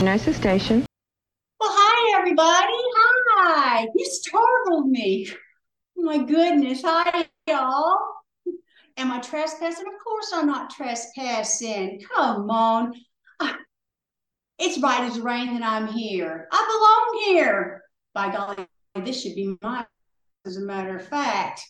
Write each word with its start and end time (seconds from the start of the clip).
Nurses 0.00 0.36
Station. 0.36 0.86
Well, 1.60 1.70
hi, 1.72 2.18
everybody. 2.18 2.72
Hi. 3.36 3.86
You 3.94 4.04
startled 4.06 4.88
me. 4.88 5.28
Oh, 5.98 6.02
my 6.02 6.18
goodness. 6.18 6.82
Hi, 6.84 7.26
y'all. 7.46 7.98
Am 8.96 9.12
I 9.12 9.20
trespassing? 9.20 9.86
Of 9.86 10.04
course, 10.04 10.30
I'm 10.34 10.46
not 10.46 10.70
trespassing. 10.70 12.02
Come 12.14 12.50
on. 12.50 12.92
Ah, 13.40 13.56
It's 14.58 14.80
right 14.82 15.02
as 15.02 15.20
rain 15.20 15.54
that 15.54 15.62
I'm 15.62 15.86
here. 15.86 16.48
I 16.50 17.18
belong 17.26 17.36
here. 17.36 17.82
By 18.14 18.32
golly, 18.32 18.66
this 19.04 19.22
should 19.22 19.34
be 19.34 19.56
mine, 19.62 19.86
as 20.46 20.56
a 20.56 20.60
matter 20.62 20.96
of 20.96 21.06
fact. 21.06 21.62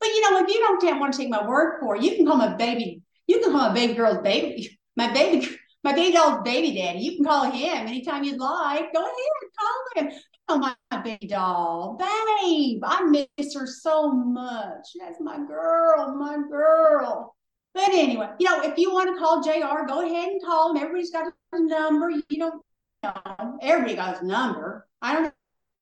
But 0.00 0.08
you 0.08 0.20
know, 0.22 0.42
if 0.42 0.48
you 0.48 0.60
don't 0.60 1.00
want 1.00 1.12
to 1.12 1.18
take 1.18 1.30
my 1.30 1.46
word 1.46 1.78
for 1.80 1.96
it, 1.96 2.02
you 2.02 2.16
can 2.16 2.26
call 2.26 2.36
my 2.36 2.54
baby, 2.54 3.02
you 3.26 3.40
can 3.40 3.52
call 3.52 3.68
my 3.68 3.72
baby 3.74 3.94
girl's 3.94 4.22
baby, 4.22 4.78
my 4.96 5.12
baby, 5.12 5.48
my 5.86 5.94
baby 5.94 6.14
doll's 6.14 6.42
baby 6.42 6.72
daddy. 6.74 6.98
You 6.98 7.14
can 7.14 7.24
call 7.24 7.44
him 7.44 7.86
anytime 7.86 8.24
you'd 8.24 8.40
like. 8.40 8.92
Go 8.92 9.02
ahead, 9.02 9.52
call 9.56 10.04
him. 10.04 10.10
Oh, 10.48 10.58
my, 10.58 10.74
my 10.90 11.00
baby 11.00 11.28
doll, 11.28 11.96
babe. 11.96 12.82
I 12.84 13.04
miss 13.04 13.54
her 13.54 13.68
so 13.68 14.10
much. 14.10 14.84
That's 14.98 15.20
my 15.20 15.38
girl, 15.46 16.16
my 16.16 16.38
girl. 16.50 17.36
But 17.72 17.90
anyway, 17.90 18.30
you 18.40 18.48
know, 18.48 18.62
if 18.62 18.76
you 18.76 18.92
want 18.92 19.14
to 19.14 19.18
call 19.20 19.44
JR, 19.44 19.86
go 19.86 20.04
ahead 20.04 20.28
and 20.28 20.44
call 20.44 20.72
him. 20.72 20.78
Everybody's 20.78 21.12
got 21.12 21.32
a 21.52 21.60
number. 21.60 22.10
You 22.10 22.22
don't 22.36 22.62
know. 23.04 23.58
Everybody 23.62 23.94
got 23.94 24.14
his 24.14 24.22
number. 24.24 24.88
I 25.00 25.12
don't 25.12 25.22
know 25.24 25.32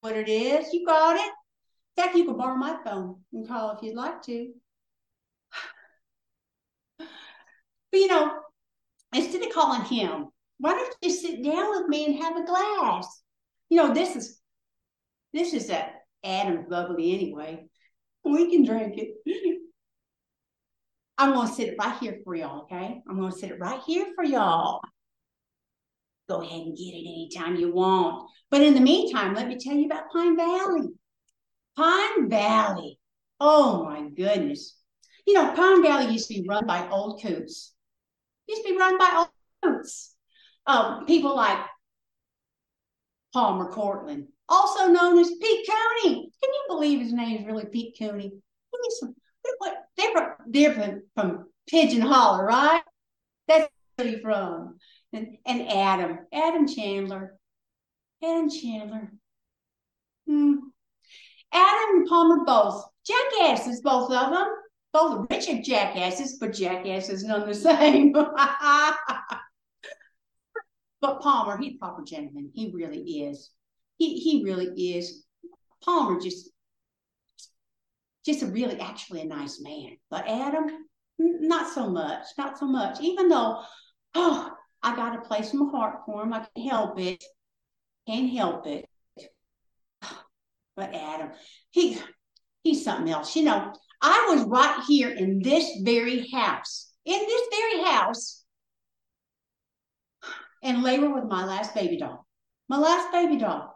what 0.02 0.18
it 0.18 0.28
is. 0.28 0.70
You 0.74 0.84
got 0.84 1.16
it. 1.16 1.32
In 1.96 2.04
fact, 2.04 2.14
you 2.14 2.26
can 2.26 2.36
borrow 2.36 2.56
my 2.56 2.76
phone 2.84 3.20
and 3.32 3.48
call 3.48 3.70
if 3.70 3.82
you'd 3.82 3.96
like 3.96 4.20
to. 4.24 4.52
But 7.90 8.01
you 8.01 8.09
know, 8.09 8.40
instead 9.15 9.43
of 9.43 9.52
calling 9.52 9.82
him, 9.82 10.26
why 10.59 10.73
don't 10.73 10.95
you 11.02 11.10
sit 11.10 11.43
down 11.43 11.70
with 11.70 11.88
me 11.88 12.07
and 12.07 12.23
have 12.23 12.37
a 12.37 12.45
glass? 12.45 13.23
You 13.68 13.79
know, 13.79 13.95
this 13.95 14.16
is 14.16 14.40
this 15.32 15.52
is 15.52 15.70
a 15.70 15.90
Adam's 16.24 16.68
bubbly 16.68 17.15
anyway. 17.15 17.66
We 18.24 18.51
can 18.51 18.65
drink 18.65 18.95
it. 18.96 19.65
I'm 21.18 21.32
gonna 21.32 21.52
sit 21.52 21.68
it 21.68 21.76
right 21.79 21.98
here 21.98 22.18
for 22.24 22.35
y'all, 22.35 22.62
okay? 22.62 23.02
I'm 23.09 23.20
gonna 23.20 23.32
sit 23.32 23.51
it 23.51 23.60
right 23.60 23.80
here 23.87 24.07
for 24.15 24.24
y'all. 24.24 24.80
Go 26.29 26.40
ahead 26.40 26.62
and 26.62 26.76
get 26.76 26.95
it 26.95 27.07
anytime 27.07 27.57
you 27.57 27.73
want. 27.73 28.30
But 28.51 28.62
in 28.62 28.74
the 28.74 28.80
meantime, 28.80 29.35
let 29.35 29.46
me 29.46 29.59
tell 29.59 29.74
you 29.74 29.87
about 29.87 30.10
Pine 30.10 30.37
Valley. 30.37 30.88
Pine 31.76 32.30
Valley. 32.30 32.98
Oh 33.38 33.85
my 33.85 34.09
goodness. 34.09 34.76
You 35.26 35.35
know, 35.35 35.52
Pine 35.54 35.82
Valley 35.82 36.12
used 36.12 36.29
to 36.29 36.35
be 36.35 36.48
run 36.48 36.66
by 36.66 36.88
old 36.88 37.20
coots. 37.23 37.73
Used 38.46 38.62
to 38.62 38.73
be 38.73 38.78
run 38.78 38.98
by 38.98 39.10
old 39.16 39.28
coots. 39.62 40.14
Um, 40.66 41.06
people 41.06 41.37
like 41.37 41.59
Palmer 43.32 43.70
Cortlandt, 43.70 44.26
also 44.48 44.86
known 44.86 45.18
as 45.18 45.30
Pete 45.30 45.68
Cooney. 45.68 46.14
Can 46.14 46.52
you 46.52 46.64
believe 46.68 47.01
his 47.01 47.12
name 47.12 47.40
is 47.40 47.46
really 47.46 47.66
Pete 47.66 47.96
Cooney? 47.98 48.32
They're 49.96 50.12
from, 50.12 50.28
they're 50.46 50.73
from, 50.74 51.02
from 51.14 51.46
Pigeon 51.68 52.01
Holler, 52.01 52.45
right? 52.45 52.82
That's 53.48 53.68
where 53.96 54.09
he's 54.09 54.20
from. 54.20 54.79
And, 55.12 55.36
and 55.46 55.68
Adam, 55.68 56.18
Adam 56.32 56.66
Chandler, 56.66 57.36
Adam 58.23 58.51
Chandler. 58.51 59.12
Hmm. 60.26 60.54
Adam 61.52 61.96
and 61.96 62.06
Palmer 62.08 62.45
both 62.45 62.84
jackasses, 63.06 63.80
both 63.82 64.10
of 64.10 64.31
them. 64.31 64.48
Both 64.94 65.26
Richard 65.28 65.64
jackasses, 65.64 66.38
but 66.38 66.53
jackasses 66.53 67.25
none 67.25 67.48
the 67.48 67.54
same. 67.54 68.12
but 68.12 68.31
Palmer, 71.20 71.56
he's 71.58 71.74
a 71.74 71.78
proper 71.78 72.04
gentleman. 72.04 72.52
He 72.54 72.70
really 72.72 73.00
is. 73.00 73.50
He 73.98 74.20
he 74.20 74.44
really 74.44 74.96
is. 74.96 75.24
Palmer 75.84 76.20
just 76.20 76.48
just 78.24 78.42
a 78.42 78.46
really 78.46 78.78
actually 78.78 79.22
a 79.22 79.24
nice 79.24 79.60
man. 79.60 79.96
But 80.10 80.28
Adam, 80.28 80.86
not 81.19 81.74
so 81.74 81.90
much, 81.90 82.26
not 82.38 82.56
so 82.56 82.66
much. 82.66 83.00
Even 83.00 83.28
though, 83.28 83.62
oh, 84.14 84.52
I 84.80 84.94
got 84.94 85.16
a 85.19 85.22
place 85.22 85.52
in 85.52 85.58
my 85.58 85.70
heart 85.72 86.02
for 86.06 86.22
him. 86.22 86.32
I 86.32 86.46
can't 86.56 86.70
help 86.70 87.00
it. 87.00 87.24
Can't 88.06 88.30
help 88.30 88.69
it. 88.69 88.86
But 90.76 90.94
Adam, 90.94 91.30
he 91.70 91.98
he's 92.64 92.84
something 92.84 93.08
else. 93.08 93.36
You 93.36 93.44
know, 93.44 93.72
I 94.06 94.26
was 94.34 94.44
right 94.44 94.84
here 94.87 95.09
in 95.09 95.41
this 95.41 95.78
very 95.81 96.28
house, 96.28 96.92
in 97.06 97.19
this 97.19 97.42
very 97.50 97.84
house, 97.84 98.44
and 100.62 100.82
labor 100.82 101.09
with 101.09 101.25
my 101.25 101.47
last 101.47 101.75
baby 101.75 101.97
doll. 101.97 102.26
My 102.69 102.76
last 102.76 103.10
baby 103.12 103.38
doll. 103.38 103.75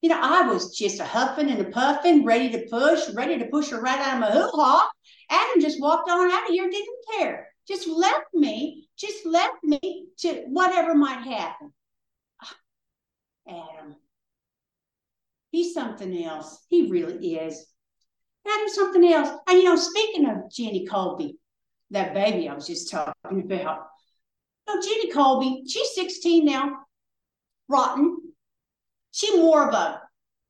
You 0.00 0.08
know, 0.08 0.18
I 0.18 0.48
was 0.48 0.74
just 0.74 1.00
a 1.00 1.04
huffing 1.04 1.50
and 1.50 1.60
a 1.60 1.70
puffing, 1.70 2.24
ready 2.24 2.48
to 2.52 2.66
push, 2.70 3.10
ready 3.10 3.38
to 3.38 3.44
push 3.48 3.68
her 3.68 3.80
right 3.82 3.98
out 3.98 4.14
of 4.14 4.20
my 4.20 4.30
hoo-ha. 4.30 4.90
Adam 5.28 5.60
just 5.60 5.82
walked 5.82 6.08
on 6.08 6.30
out 6.30 6.44
of 6.44 6.54
here, 6.54 6.70
didn't 6.70 7.04
care. 7.18 7.48
Just 7.68 7.86
left 7.86 8.32
me, 8.32 8.88
just 8.96 9.26
left 9.26 9.62
me 9.62 10.06
to 10.20 10.44
whatever 10.48 10.94
might 10.94 11.24
happen. 11.24 11.74
Adam. 13.46 13.96
He's 15.50 15.74
something 15.74 16.24
else. 16.24 16.64
He 16.68 16.90
really 16.90 17.34
is. 17.34 17.66
Adam's 18.46 18.74
something 18.74 19.12
else. 19.12 19.28
And 19.48 19.58
you 19.58 19.64
know, 19.64 19.76
speaking 19.76 20.26
of 20.26 20.50
Jenny 20.50 20.86
Colby, 20.86 21.36
that 21.90 22.14
baby 22.14 22.48
I 22.48 22.54
was 22.54 22.66
just 22.66 22.90
talking 22.90 23.40
about. 23.40 23.86
Oh, 24.66 24.80
Jenny 24.82 25.10
Colby, 25.12 25.64
she's 25.66 25.94
16 25.94 26.44
now. 26.44 26.78
Rotten. 27.68 28.18
She 29.12 29.36
more 29.36 29.68
of 29.68 29.74
a 29.74 30.02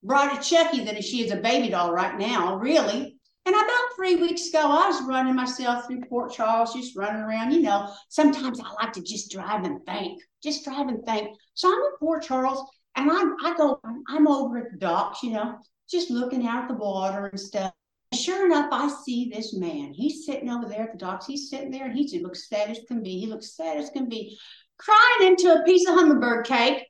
of 0.08 0.42
Chucky 0.42 0.84
than 0.84 1.00
she 1.02 1.24
is 1.24 1.32
a 1.32 1.36
baby 1.36 1.68
doll 1.68 1.92
right 1.92 2.18
now, 2.18 2.56
really. 2.56 3.16
And 3.46 3.54
about 3.54 3.96
three 3.96 4.16
weeks 4.16 4.48
ago, 4.48 4.60
I 4.60 4.86
was 4.86 5.02
running 5.02 5.34
myself 5.34 5.86
through 5.86 6.02
Port 6.02 6.32
Charles, 6.32 6.74
just 6.74 6.96
running 6.96 7.22
around. 7.22 7.52
You 7.52 7.62
know, 7.62 7.92
sometimes 8.08 8.60
I 8.60 8.70
like 8.82 8.92
to 8.94 9.02
just 9.02 9.30
drive 9.30 9.64
and 9.64 9.84
think, 9.86 10.22
just 10.42 10.64
drive 10.64 10.88
and 10.88 11.04
think. 11.04 11.36
So 11.54 11.68
I'm 11.68 11.74
in 11.78 11.96
Port 11.98 12.22
Charles, 12.22 12.68
and 12.96 13.10
I, 13.10 13.50
I 13.50 13.54
go, 13.56 13.80
I'm 14.08 14.28
over 14.28 14.58
at 14.58 14.70
the 14.72 14.78
docks, 14.78 15.22
you 15.22 15.32
know, 15.32 15.58
just 15.90 16.10
looking 16.10 16.46
out 16.46 16.62
at 16.62 16.68
the 16.68 16.74
water 16.74 17.26
and 17.26 17.40
stuff. 17.40 17.72
Sure 18.12 18.46
enough, 18.46 18.68
I 18.72 18.88
see 19.04 19.30
this 19.32 19.54
man. 19.54 19.92
He's 19.92 20.26
sitting 20.26 20.50
over 20.50 20.66
there 20.66 20.82
at 20.82 20.92
the 20.92 20.98
docks. 20.98 21.26
He's 21.26 21.48
sitting 21.48 21.70
there, 21.70 21.86
and 21.86 21.96
he 21.96 22.06
just 22.06 22.22
looks 22.22 22.48
sad 22.48 22.68
as 22.70 22.80
can 22.88 23.02
be. 23.02 23.20
He 23.20 23.26
looks 23.26 23.54
sad 23.54 23.76
as 23.76 23.90
can 23.90 24.08
be, 24.08 24.36
crying 24.78 25.28
into 25.28 25.52
a 25.54 25.62
piece 25.64 25.88
of 25.88 25.94
hummingbird 25.94 26.44
cake. 26.44 26.86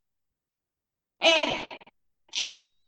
And 1.21 1.67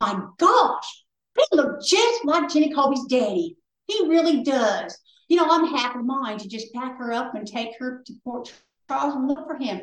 my 0.00 0.24
gosh, 0.38 1.04
he 1.36 1.44
looked 1.52 1.84
just 1.86 2.24
like 2.24 2.50
Jenny 2.50 2.72
Colby's 2.72 3.04
daddy. 3.04 3.58
He 3.86 4.08
really 4.08 4.42
does. 4.42 4.98
You 5.28 5.36
know, 5.36 5.46
I'm 5.50 5.66
half 5.66 5.94
a 5.94 5.98
mind 5.98 6.40
to 6.40 6.48
just 6.48 6.72
pack 6.72 6.96
her 6.98 7.12
up 7.12 7.34
and 7.34 7.46
take 7.46 7.78
her 7.78 8.02
to 8.06 8.12
Port 8.24 8.52
Charles 8.88 9.14
and 9.14 9.28
look 9.28 9.46
for 9.46 9.56
him. 9.56 9.82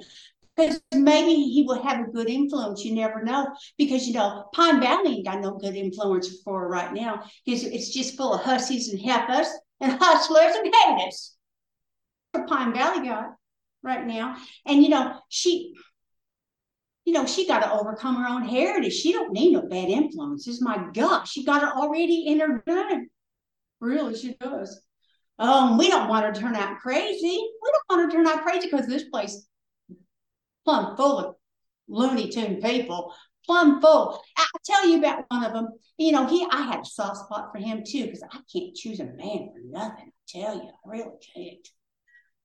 Because 0.59 0.81
maybe 0.93 1.33
he 1.33 1.63
will 1.65 1.81
have 1.81 2.01
a 2.01 2.11
good 2.11 2.29
influence. 2.29 2.83
You 2.83 2.93
never 2.93 3.23
know. 3.23 3.47
Because, 3.77 4.05
you 4.05 4.13
know, 4.13 4.49
Pine 4.53 4.81
Valley 4.81 5.15
ain't 5.15 5.25
got 5.25 5.39
no 5.39 5.57
good 5.57 5.75
influence 5.75 6.41
for 6.43 6.67
right 6.67 6.93
now. 6.93 7.23
Because 7.45 7.63
it's 7.63 7.93
just 7.93 8.17
full 8.17 8.33
of 8.33 8.41
hussies 8.41 8.89
and 8.89 8.99
heifers 8.99 9.47
and 9.79 9.93
hustlers 10.01 10.55
and 10.55 10.73
haters. 10.73 11.37
Pine 12.47 12.73
Valley 12.73 13.07
got 13.07 13.35
right 13.83 14.05
now. 14.05 14.35
And, 14.65 14.83
you 14.83 14.89
know, 14.89 15.15
she 15.29 15.73
you 17.05 17.13
know, 17.13 17.25
she 17.25 17.47
got 17.47 17.61
to 17.61 17.71
overcome 17.71 18.17
her 18.17 18.27
own 18.27 18.43
heritage. 18.43 18.93
She 18.93 19.13
don't 19.13 19.33
need 19.33 19.53
no 19.53 19.63
bad 19.63 19.89
influences. 19.89 20.61
My 20.61 20.89
gosh, 20.93 21.31
she 21.31 21.43
got 21.43 21.63
it 21.63 21.75
already 21.75 22.27
in 22.27 22.39
her 22.39 22.61
blood. 22.63 22.99
Really, 23.79 24.15
she 24.15 24.35
does. 24.39 24.79
Um, 25.39 25.79
we 25.79 25.87
don't 25.87 26.07
want 26.07 26.25
her 26.25 26.31
to 26.31 26.39
turn 26.39 26.55
out 26.55 26.77
crazy. 26.77 27.17
We 27.23 27.71
don't 27.71 27.83
want 27.89 28.01
her 28.01 28.07
to 28.09 28.13
turn 28.15 28.27
out 28.27 28.43
crazy 28.43 28.69
because 28.69 28.85
this 28.85 29.05
place 29.05 29.48
plumb 30.69 30.95
full 30.95 31.17
of 31.17 31.35
Looney 31.87 32.29
Tune 32.29 32.61
people, 32.61 33.13
plumb 33.45 33.81
full. 33.81 34.21
I'll 34.37 34.45
tell 34.63 34.87
you 34.87 34.99
about 34.99 35.25
one 35.29 35.43
of 35.43 35.53
them. 35.53 35.69
You 35.97 36.11
know, 36.11 36.27
he 36.27 36.45
I 36.49 36.61
had 36.61 36.81
a 36.81 36.85
soft 36.85 37.17
spot 37.17 37.49
for 37.51 37.57
him 37.57 37.83
too 37.85 38.05
because 38.05 38.23
I 38.23 38.37
can't 38.53 38.75
choose 38.75 38.99
a 38.99 39.05
man 39.05 39.49
for 39.51 39.61
nothing. 39.65 40.11
I 40.11 40.39
tell 40.39 40.55
you, 40.55 40.69
I 40.69 40.89
really 40.89 41.11
can't. 41.35 41.67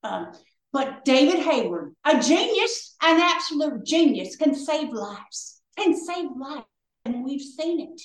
Um, 0.03 0.33
but 0.73 1.05
David 1.05 1.41
Hayward, 1.41 1.95
a 2.05 2.19
genius, 2.19 2.97
an 3.03 3.21
absolute 3.21 3.85
genius, 3.85 4.37
can 4.37 4.55
save 4.55 4.91
lives, 4.91 5.61
can 5.77 5.95
save 5.95 6.31
lives. 6.35 6.65
And 7.05 7.23
we've 7.23 7.43
seen 7.43 7.81
it. 7.81 8.01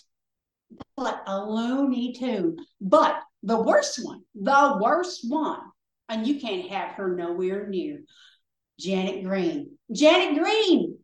But 0.97 1.23
a 1.25 1.45
Looney 1.45 2.11
Tune. 2.11 2.57
But 2.81 3.21
the 3.41 3.59
worst 3.61 4.03
one, 4.03 4.23
the 4.35 4.77
worst 4.81 5.21
one, 5.29 5.61
and 6.09 6.27
you 6.27 6.41
can't 6.41 6.69
have 6.69 6.91
her 6.95 7.15
nowhere 7.15 7.67
near 7.67 8.01
Janet 8.77 9.23
Green. 9.23 9.78
Janet 9.91 10.39
Green. 10.39 10.97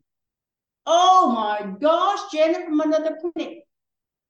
Oh 0.86 1.32
my 1.34 1.72
gosh, 1.80 2.20
Janet 2.32 2.64
from 2.64 2.80
another 2.80 3.18
planet. 3.20 3.58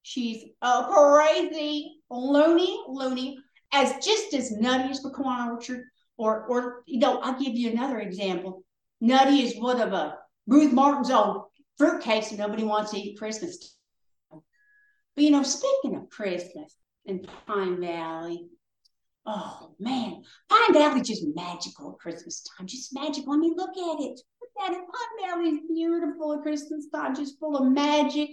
She's 0.02 0.44
a 0.62 0.84
crazy 0.90 2.00
loony, 2.10 2.80
loony, 2.88 3.38
as 3.72 4.04
just 4.04 4.32
as 4.34 4.52
nutty 4.52 4.90
as 4.90 5.00
Pecan 5.00 5.50
Orchard 5.50 5.84
or 6.16 6.44
or 6.46 6.82
you 6.86 6.98
know, 6.98 7.18
I'll 7.20 7.38
give 7.38 7.54
you 7.54 7.70
another 7.70 7.98
example. 7.98 8.64
Nutty 9.00 9.42
is 9.42 9.58
what 9.58 9.80
of 9.80 9.92
a 9.92 10.16
Ruth 10.46 10.72
Martin's 10.72 11.10
old 11.10 11.46
fruitcakes 11.78 12.30
that 12.30 12.38
nobody 12.38 12.64
wants 12.64 12.92
to 12.92 12.98
eat 12.98 13.18
Christmas. 13.18 13.76
But 14.30 15.24
you 15.24 15.30
know, 15.30 15.42
speaking 15.42 15.96
of 15.96 16.08
Christmas 16.08 16.74
in 17.04 17.26
Pine 17.46 17.80
Valley, 17.80 18.48
oh 19.26 19.74
man, 19.78 20.22
Pine 20.48 20.72
Valley 20.72 21.02
just 21.02 21.24
magical 21.34 21.92
at 21.92 21.98
Christmas 21.98 22.42
time. 22.56 22.66
Just 22.66 22.94
magical. 22.94 23.32
I 23.32 23.36
mean, 23.36 23.54
look 23.56 23.76
at 23.76 24.04
it. 24.04 24.20
It. 24.58 24.72
Pine 24.72 25.28
Valley 25.28 25.50
is 25.50 25.60
beautiful 25.68 26.34
at 26.34 26.42
Christmas 26.42 26.86
time, 26.92 27.14
just 27.14 27.38
full 27.38 27.56
of 27.56 27.70
magic 27.70 28.30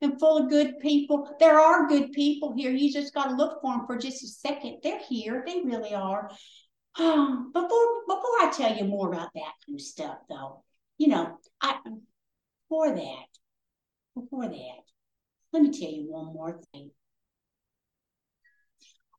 and 0.00 0.18
full 0.18 0.38
of 0.38 0.50
good 0.50 0.78
people. 0.78 1.34
There 1.40 1.58
are 1.58 1.88
good 1.88 2.12
people 2.12 2.54
here. 2.56 2.70
You 2.70 2.92
just 2.92 3.14
got 3.14 3.28
to 3.28 3.34
look 3.36 3.60
for 3.60 3.72
them 3.72 3.86
for 3.86 3.98
just 3.98 4.22
a 4.22 4.28
second. 4.28 4.78
They're 4.82 5.00
here. 5.08 5.42
They 5.46 5.62
really 5.64 5.94
are. 5.94 6.30
Before 6.96 7.88
before 8.06 8.36
I 8.40 8.52
tell 8.56 8.76
you 8.76 8.84
more 8.84 9.08
about 9.08 9.30
that 9.34 9.52
kind 9.66 9.74
of 9.74 9.80
stuff, 9.80 10.18
though, 10.28 10.62
you 10.96 11.08
know, 11.08 11.38
I 11.60 11.78
before 12.68 12.94
that, 12.94 13.26
before 14.14 14.46
that, 14.48 14.82
let 15.52 15.62
me 15.62 15.70
tell 15.70 15.90
you 15.90 16.06
one 16.08 16.26
more 16.26 16.60
thing. 16.72 16.90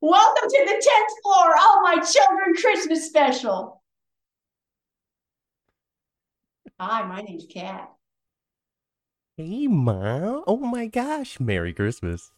Welcome 0.02 0.50
to 0.50 0.66
the 0.66 0.72
10th 0.72 1.22
floor, 1.24 1.56
Oh 1.58 1.82
My 1.84 1.96
Children 1.96 2.56
Christmas 2.56 3.08
special. 3.08 3.75
Hi, 6.80 7.04
my 7.04 7.22
name's 7.22 7.46
Kat. 7.48 7.92
Hey, 9.38 9.68
Ma. 9.68 10.42
Oh 10.48 10.58
my 10.58 10.88
gosh. 10.88 11.40
Merry 11.40 11.74
Christmas. 11.74 12.32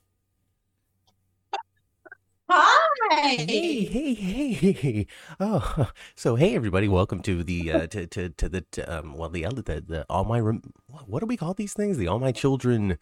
Hi. 2.49 3.35
Hey, 3.35 3.83
hey, 3.83 4.53
hey. 4.71 5.07
Oh, 5.39 5.91
so 6.15 6.35
hey, 6.35 6.55
everybody. 6.55 6.87
Welcome 6.87 7.21
to 7.23 7.43
the, 7.43 7.71
uh, 7.71 7.87
to, 7.87 8.07
to, 8.07 8.29
to 8.29 8.49
the, 8.49 8.61
to, 8.71 8.99
um, 8.99 9.13
well, 9.15 9.29
the, 9.29 9.43
the, 9.43 9.83
the, 9.85 10.05
all 10.09 10.23
my, 10.25 10.39
rem- 10.39 10.73
what 11.05 11.19
do 11.19 11.25
we 11.25 11.37
call 11.37 11.53
these 11.53 11.73
things? 11.73 11.97
The 11.97 12.07
All 12.07 12.19
My 12.19 12.31
Children 12.31 12.97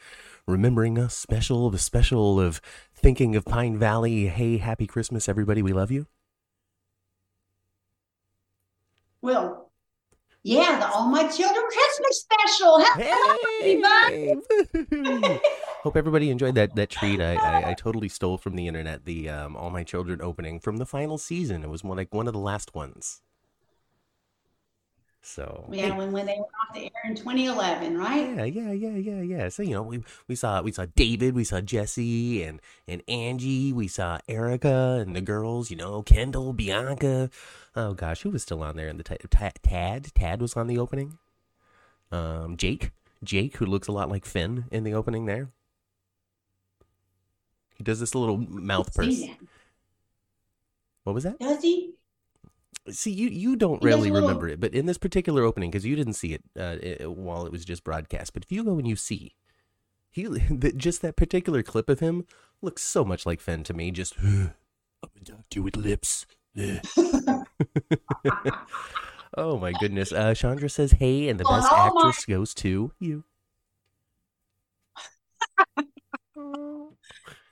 Remembering 0.47 0.97
Us 0.97 1.15
special, 1.15 1.69
the 1.69 1.77
special 1.77 2.39
of 2.39 2.61
thinking 2.93 3.35
of 3.35 3.45
Pine 3.45 3.77
Valley. 3.77 4.27
Hey, 4.27 4.57
happy 4.57 4.87
Christmas, 4.87 5.29
everybody. 5.29 5.61
We 5.61 5.73
love 5.73 5.91
you. 5.91 6.07
Well, 9.21 9.64
yeah, 10.45 10.77
the 10.77 10.87
All 10.87 11.07
My 11.07 11.27
Children 11.27 11.65
Christmas 11.71 12.21
special. 12.21 12.77
Hello, 12.79 13.35
everybody. 13.61 15.39
Hope 15.81 15.97
everybody 15.97 16.29
enjoyed 16.29 16.53
that 16.53 16.75
that 16.75 16.91
treat. 16.91 17.19
I, 17.19 17.33
I, 17.33 17.69
I 17.71 17.73
totally 17.73 18.09
stole 18.09 18.37
from 18.37 18.55
the 18.55 18.67
internet 18.67 19.05
the 19.05 19.27
um, 19.27 19.55
All 19.55 19.71
My 19.71 19.83
Children 19.83 20.21
opening 20.21 20.59
from 20.59 20.77
the 20.77 20.85
final 20.85 21.17
season. 21.17 21.63
It 21.63 21.69
was 21.69 21.83
one 21.83 21.97
like 21.97 22.13
one 22.13 22.27
of 22.27 22.33
the 22.33 22.39
last 22.39 22.75
ones. 22.75 23.21
So 25.25 25.67
yeah, 25.71 25.97
when, 25.97 26.11
when 26.11 26.27
they 26.27 26.33
went 26.33 26.51
off 26.61 26.75
the 26.75 26.83
air 26.83 26.91
in 27.03 27.15
2011, 27.15 27.97
right? 27.97 28.35
Yeah, 28.35 28.43
yeah, 28.43 28.71
yeah, 28.71 28.89
yeah, 28.91 29.21
yeah. 29.21 29.49
So 29.49 29.63
you 29.63 29.71
know, 29.71 29.81
we 29.81 30.03
we 30.27 30.35
saw 30.35 30.61
we 30.61 30.71
saw 30.71 30.85
David, 30.95 31.33
we 31.33 31.43
saw 31.43 31.61
Jesse 31.61 32.43
and 32.43 32.61
and 32.87 33.01
Angie, 33.07 33.73
we 33.73 33.87
saw 33.87 34.19
Erica 34.29 35.03
and 35.03 35.15
the 35.15 35.21
girls. 35.21 35.71
You 35.71 35.77
know, 35.77 36.03
Kendall, 36.03 36.53
Bianca. 36.53 37.31
Oh 37.75 37.95
gosh, 37.95 38.21
who 38.21 38.29
was 38.29 38.43
still 38.43 38.61
on 38.61 38.75
there 38.75 38.87
in 38.87 38.97
the 38.97 39.03
t- 39.03 39.17
t- 39.17 39.49
Tad? 39.63 40.13
Tad 40.13 40.41
was 40.41 40.53
on 40.53 40.67
the 40.67 40.77
opening. 40.77 41.17
Um, 42.11 42.55
Jake, 42.55 42.91
Jake, 43.23 43.57
who 43.57 43.65
looks 43.65 43.87
a 43.87 43.91
lot 43.91 44.09
like 44.09 44.25
Finn 44.25 44.65
in 44.71 44.83
the 44.83 44.93
opening 44.93 45.25
there. 45.25 45.49
He 47.75 47.83
does 47.83 47.99
this 47.99 48.13
little 48.13 48.37
mouth 48.37 48.93
purse. 48.93 49.23
What 51.03 51.13
was 51.13 51.23
that? 51.23 51.39
Does 51.39 51.63
he? 51.63 51.95
See, 52.89 53.11
you 53.11 53.29
you 53.29 53.55
don't 53.55 53.81
really 53.81 54.11
remember 54.11 54.47
it, 54.47 54.59
but 54.59 54.75
in 54.75 54.85
this 54.85 54.99
particular 54.99 55.43
opening, 55.43 55.71
because 55.71 55.85
you 55.85 55.95
didn't 55.95 56.13
see 56.13 56.33
it, 56.33 56.43
uh, 56.59 56.77
it, 56.81 57.11
while 57.11 57.45
it 57.45 57.51
was 57.51 57.65
just 57.65 57.83
broadcast. 57.83 58.33
But 58.33 58.43
if 58.43 58.51
you 58.51 58.63
go 58.63 58.77
and 58.77 58.87
you 58.87 58.95
see, 58.95 59.33
he 60.11 60.23
just 60.77 61.01
that 61.01 61.15
particular 61.15 61.63
clip 61.63 61.89
of 61.89 61.99
him 61.99 62.27
looks 62.61 62.83
so 62.83 63.03
much 63.03 63.25
like 63.25 63.41
Finn 63.41 63.63
to 63.63 63.73
me. 63.73 63.89
Just 63.89 64.15
I'm 64.21 64.53
gonna 65.25 65.43
talk 65.49 65.63
with 65.63 65.75
lips. 65.75 66.27
oh 69.35 69.57
my 69.57 69.71
goodness! 69.73 70.11
Uh, 70.11 70.35
Chandra 70.35 70.69
says, 70.69 70.91
"Hey," 70.93 71.27
and 71.27 71.39
the 71.39 71.43
best 71.43 71.67
oh, 71.71 71.75
actress 71.75 72.27
my- 72.27 72.35
goes 72.35 72.53
to 72.55 72.91
you. 72.99 73.23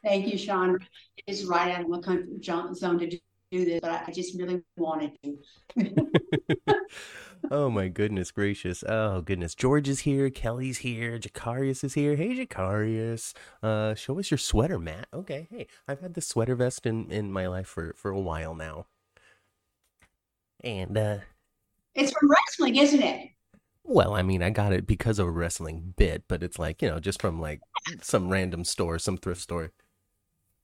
Thank 0.03 0.31
you, 0.31 0.37
Chandra. 0.37 0.79
It's 1.25 1.43
right 1.45 1.71
out 1.73 1.81
of 1.81 1.89
my 1.89 1.99
comfort 2.01 2.45
zone 2.75 2.99
to 2.99 3.07
do 3.07 3.17
do 3.53 3.65
this, 3.65 3.79
but 3.81 4.03
I 4.07 4.11
just 4.11 4.37
really 4.37 4.61
wanted 4.75 5.11
to. 5.23 5.37
oh 7.51 7.69
my 7.69 7.87
goodness 7.87 8.31
gracious! 8.31 8.83
Oh 8.87 9.21
goodness, 9.21 9.53
George 9.53 9.87
is 9.87 10.01
here, 10.01 10.29
Kelly's 10.29 10.79
here, 10.79 11.19
Jacarius 11.19 11.83
is 11.83 11.93
here. 11.93 12.15
Hey 12.15 12.35
Jacarius, 12.35 13.33
uh, 13.61 13.93
show 13.95 14.17
us 14.19 14.31
your 14.31 14.39
sweater, 14.39 14.79
Matt. 14.79 15.07
Okay, 15.13 15.47
hey, 15.51 15.67
I've 15.87 16.01
had 16.01 16.15
this 16.15 16.27
sweater 16.27 16.55
vest 16.55 16.85
in 16.85 17.11
in 17.11 17.31
my 17.31 17.47
life 17.47 17.67
for 17.67 17.93
for 17.95 18.09
a 18.09 18.19
while 18.19 18.55
now, 18.55 18.87
and 20.63 20.97
uh, 20.97 21.17
it's 21.93 22.11
from 22.11 22.29
wrestling, 22.29 22.77
isn't 22.77 23.03
it? 23.03 23.29
Well, 23.83 24.15
I 24.15 24.23
mean, 24.23 24.41
I 24.41 24.49
got 24.49 24.73
it 24.73 24.87
because 24.87 25.19
of 25.19 25.27
a 25.27 25.31
wrestling 25.31 25.93
bit, 25.95 26.23
but 26.27 26.41
it's 26.41 26.57
like 26.57 26.81
you 26.81 26.89
know, 26.89 26.99
just 26.99 27.21
from 27.21 27.39
like 27.39 27.61
some 28.01 28.29
random 28.29 28.63
store, 28.63 28.97
some 28.97 29.17
thrift 29.17 29.41
store. 29.41 29.71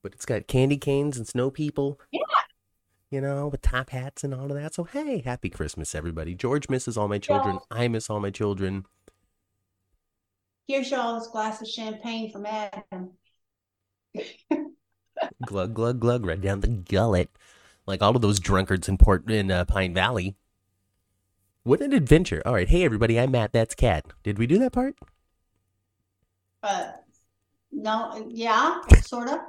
But 0.01 0.13
it's 0.13 0.25
got 0.25 0.47
candy 0.47 0.77
canes 0.77 1.17
and 1.17 1.27
snow 1.27 1.51
people. 1.51 1.99
Yeah 2.13 2.21
you 3.11 3.21
know, 3.21 3.47
with 3.47 3.61
top 3.61 3.89
hats 3.89 4.23
and 4.23 4.33
all 4.33 4.45
of 4.45 4.53
that. 4.53 4.75
So, 4.75 4.83
hey, 4.83 5.21
happy 5.21 5.49
Christmas, 5.49 5.95
everybody. 5.95 6.35
George 6.35 6.69
misses 6.69 6.97
all 6.97 7.07
my 7.07 7.17
children. 7.17 7.59
I 7.71 7.87
miss 7.87 8.09
all 8.09 8.19
my 8.19 8.29
children. 8.29 8.85
Here's 10.67 10.91
y'all 10.91 11.17
this 11.17 11.27
glass 11.27 11.61
of 11.61 11.67
champagne 11.67 12.31
from 12.31 12.45
Adam. 12.45 13.11
glug, 15.45 15.73
glug, 15.73 15.99
glug, 15.99 16.25
right 16.25 16.39
down 16.39 16.59
the 16.59 16.67
gullet. 16.67 17.31
Like 17.87 18.03
all 18.03 18.15
of 18.15 18.21
those 18.21 18.39
drunkards 18.39 18.87
in 18.87 18.99
Port 18.99 19.29
in 19.31 19.49
uh, 19.49 19.65
Pine 19.65 19.95
Valley. 19.95 20.35
What 21.63 21.81
an 21.81 21.93
adventure. 21.93 22.43
All 22.45 22.53
right. 22.53 22.69
Hey, 22.69 22.83
everybody. 22.83 23.19
I'm 23.19 23.31
Matt. 23.31 23.51
That's 23.51 23.73
Kat. 23.73 24.05
Did 24.21 24.37
we 24.37 24.45
do 24.45 24.59
that 24.59 24.71
part? 24.71 24.95
Uh, 26.61 26.91
no. 27.71 28.27
Yeah, 28.29 28.81
sort 29.01 29.29
of. 29.29 29.39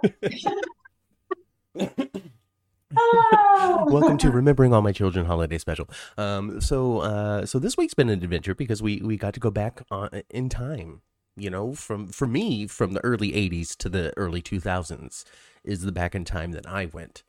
Welcome 2.92 4.18
to 4.18 4.30
Remembering 4.30 4.74
All 4.74 4.82
My 4.82 4.90
Children 4.90 5.26
Holiday 5.26 5.58
Special. 5.58 5.88
Um, 6.18 6.60
so, 6.60 6.98
uh, 6.98 7.46
so 7.46 7.58
this 7.60 7.76
week's 7.76 7.94
been 7.94 8.08
an 8.08 8.22
adventure 8.22 8.54
because 8.54 8.82
we 8.82 9.00
we 9.02 9.16
got 9.16 9.34
to 9.34 9.40
go 9.40 9.50
back 9.50 9.82
on, 9.90 10.22
in 10.28 10.48
time. 10.48 11.02
You 11.36 11.50
know, 11.50 11.74
from 11.74 12.08
for 12.08 12.26
me, 12.26 12.66
from 12.66 12.92
the 12.92 13.04
early 13.04 13.32
'80s 13.32 13.76
to 13.78 13.88
the 13.88 14.12
early 14.16 14.42
2000s 14.42 15.24
is 15.62 15.82
the 15.82 15.92
back 15.92 16.14
in 16.14 16.24
time 16.24 16.50
that 16.52 16.66
I 16.66 16.86
went 16.86 17.22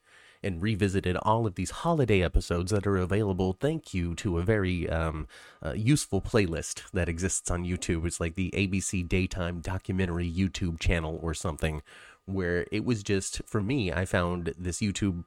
and 0.43 0.61
revisited 0.63 1.15
all 1.17 1.45
of 1.45 1.53
these 1.53 1.69
holiday 1.69 2.23
episodes 2.23 2.71
that 2.71 2.87
are 2.87 2.97
available. 2.97 3.53
Thank 3.53 3.93
you 3.93 4.15
to 4.15 4.39
a 4.39 4.41
very 4.41 4.89
um, 4.89 5.27
uh, 5.63 5.73
useful 5.73 6.21
playlist 6.21 6.89
that 6.91 7.07
exists 7.07 7.51
on 7.51 7.63
YouTube. 7.63 8.05
It's 8.07 8.19
like 8.19 8.33
the 8.33 8.49
ABC 8.55 9.07
Daytime 9.07 9.59
Documentary 9.59 10.31
YouTube 10.31 10.79
channel 10.79 11.19
or 11.21 11.35
something, 11.35 11.83
where 12.25 12.65
it 12.71 12.83
was 12.83 13.03
just 13.03 13.41
for 13.45 13.61
me. 13.61 13.93
I 13.93 14.05
found 14.05 14.55
this 14.57 14.79
YouTube 14.79 15.25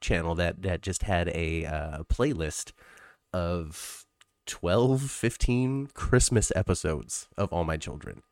channel 0.00 0.34
that 0.34 0.62
that 0.62 0.82
just 0.82 1.02
had 1.02 1.28
a 1.28 1.64
uh, 1.64 2.02
playlist 2.04 2.72
of 3.32 4.04
12 4.46 5.10
15 5.10 5.88
christmas 5.94 6.52
episodes 6.54 7.28
of 7.36 7.52
all 7.52 7.64
my 7.64 7.76
children 7.76 8.22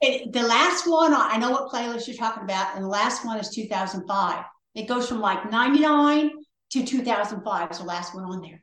it, 0.00 0.32
the 0.32 0.42
last 0.42 0.86
one 0.86 1.12
i 1.14 1.36
know 1.36 1.50
what 1.50 1.70
playlist 1.70 2.06
you're 2.06 2.16
talking 2.16 2.44
about 2.44 2.74
and 2.76 2.84
the 2.84 2.88
last 2.88 3.24
one 3.24 3.38
is 3.38 3.50
2005 3.50 4.44
it 4.74 4.86
goes 4.86 5.08
from 5.08 5.20
like 5.20 5.50
99 5.50 6.30
to 6.70 6.84
2005 6.84 7.70
is 7.70 7.78
the 7.78 7.84
last 7.84 8.14
one 8.14 8.24
on 8.24 8.40
there 8.40 8.62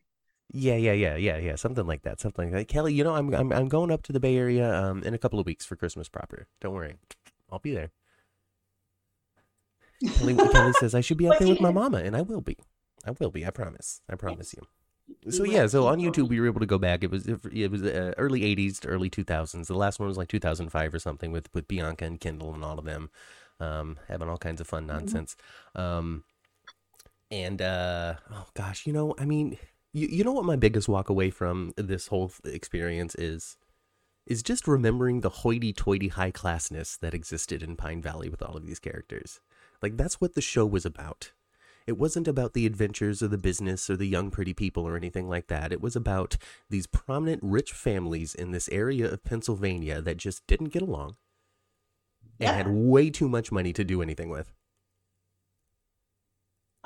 yeah, 0.56 0.76
yeah, 0.76 0.94
yeah, 0.94 1.16
yeah, 1.16 1.38
yeah, 1.38 1.56
something 1.56 1.88
like 1.88 2.04
that, 2.04 2.20
something 2.20 2.52
like 2.52 2.54
that. 2.54 2.68
Kelly, 2.68 2.94
you 2.94 3.04
know, 3.04 3.16
I'm 3.16 3.34
I'm 3.34 3.52
I'm 3.52 3.68
going 3.68 3.90
up 3.90 4.04
to 4.04 4.14
the 4.14 4.20
Bay 4.20 4.38
Area 4.38 4.72
um 4.72 5.02
in 5.02 5.16
a 5.16 5.18
couple 5.18 5.40
of 5.40 5.48
weeks 5.48 5.66
for 5.66 5.76
Christmas 5.76 6.08
proper. 6.08 6.48
Don't 6.62 6.76
worry, 6.76 6.96
I'll 7.52 7.58
be 7.58 7.74
there. 7.74 7.90
Kelly, 10.08 10.36
Kelly 10.36 10.74
says 10.80 10.96
I 10.96 11.02
should 11.02 11.18
be 11.18 11.28
out 11.28 11.40
there 11.40 11.48
with 11.48 11.62
my 11.62 11.72
mama, 11.72 12.00
and 12.00 12.16
I 12.16 12.22
will 12.22 12.42
be. 12.42 12.58
I 13.06 13.12
will 13.20 13.32
be. 13.32 13.46
I 13.46 13.50
promise. 13.50 14.02
I 14.10 14.16
promise 14.16 14.54
you. 14.54 14.62
So 15.30 15.44
yeah, 15.44 15.68
so 15.68 15.88
on 15.88 16.00
YouTube 16.00 16.30
we 16.30 16.40
were 16.40 16.48
able 16.48 16.60
to 16.60 16.66
go 16.66 16.78
back. 16.78 17.04
It 17.04 17.12
was 17.12 17.28
it 17.28 17.72
was 17.72 17.84
uh, 17.84 18.14
early 18.18 18.42
'80s 18.42 18.80
to 18.82 18.88
early 18.88 19.10
2000s. 19.10 19.68
The 19.68 19.74
last 19.74 20.00
one 20.00 20.08
was 20.08 20.18
like 20.18 20.30
2005 20.30 20.94
or 20.94 21.00
something 21.00 21.32
with 21.32 21.50
with 21.54 21.68
Bianca 21.68 22.06
and 22.06 22.20
Kendall 22.20 22.54
and 22.54 22.64
all 22.64 22.80
of 22.80 22.86
them, 22.86 23.10
um, 23.60 23.98
having 24.08 24.30
all 24.30 24.38
kinds 24.38 24.62
of 24.62 24.68
fun 24.68 24.88
mm-hmm. 24.88 24.98
nonsense. 24.98 25.36
Um, 25.76 26.24
and 27.32 27.62
uh, 27.62 28.16
oh 28.32 28.48
gosh, 28.54 28.86
you 28.86 28.94
know, 28.94 29.16
I 29.18 29.26
mean, 29.26 29.58
you 29.92 30.08
you 30.08 30.24
know 30.24 30.34
what 30.34 30.46
my 30.46 30.56
biggest 30.56 30.88
walk 30.88 31.10
away 31.10 31.30
from 31.30 31.74
this 31.76 32.08
whole 32.08 32.32
experience 32.46 33.16
is 33.16 33.58
is 34.26 34.42
just 34.42 34.68
remembering 34.68 35.20
the 35.20 35.30
hoity-toity 35.30 36.08
high 36.10 36.32
classness 36.32 36.98
that 37.00 37.14
existed 37.14 37.62
in 37.62 37.76
Pine 37.76 38.02
Valley 38.02 38.30
with 38.30 38.42
all 38.42 38.56
of 38.56 38.66
these 38.66 38.80
characters. 38.80 39.42
Like 39.84 39.98
that's 39.98 40.22
what 40.22 40.34
the 40.34 40.42
show 40.42 40.66
was 40.66 40.86
about. 40.86 41.34
It 41.86 41.98
wasn't 41.98 42.30
about 42.30 42.54
the 42.54 42.66
adventures 42.66 43.22
or 43.22 43.28
the 43.28 43.38
business 43.38 43.90
or 43.90 43.98
the 43.98 44.08
young 44.08 44.32
pretty 44.32 44.54
people 44.54 44.88
or 44.88 44.96
anything 44.96 45.28
like 45.28 45.48
that. 45.48 45.74
It 45.74 45.82
was 45.82 45.98
about 45.98 46.38
these 46.70 46.88
prominent 46.88 47.42
rich 47.44 47.74
families 47.74 48.34
in 48.34 48.52
this 48.52 48.70
area 48.70 49.12
of 49.12 49.26
Pennsylvania 49.26 50.02
that 50.02 50.16
just 50.16 50.48
didn't 50.48 50.70
get 50.70 50.82
along 50.82 51.18
and 52.40 52.56
had 52.56 52.70
way 52.70 53.10
too 53.10 53.28
much 53.28 53.52
money 53.52 53.74
to 53.74 53.84
do 53.84 54.02
anything 54.02 54.30
with. 54.30 54.54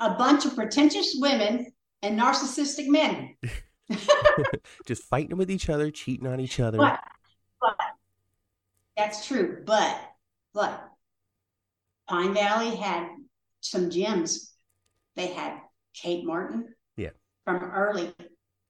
A 0.00 0.10
bunch 0.14 0.44
of 0.44 0.56
pretentious 0.56 1.14
women 1.18 1.72
and 2.02 2.18
narcissistic 2.18 2.88
men. 2.88 3.36
just 4.86 5.04
fighting 5.04 5.36
with 5.38 5.50
each 5.52 5.70
other, 5.70 5.92
cheating 5.92 6.26
on 6.26 6.40
each 6.40 6.58
other. 6.58 6.78
But, 6.78 7.00
but 7.60 7.76
that's 8.96 9.26
true. 9.26 9.62
But, 9.64 9.98
but 10.52 10.87
Pine 12.08 12.34
Valley 12.34 12.74
had 12.76 13.08
some 13.60 13.90
gems. 13.90 14.52
They 15.16 15.28
had 15.28 15.60
Kate 15.94 16.24
Martin. 16.24 16.74
Yeah. 16.96 17.10
From 17.44 17.56
early. 17.62 18.14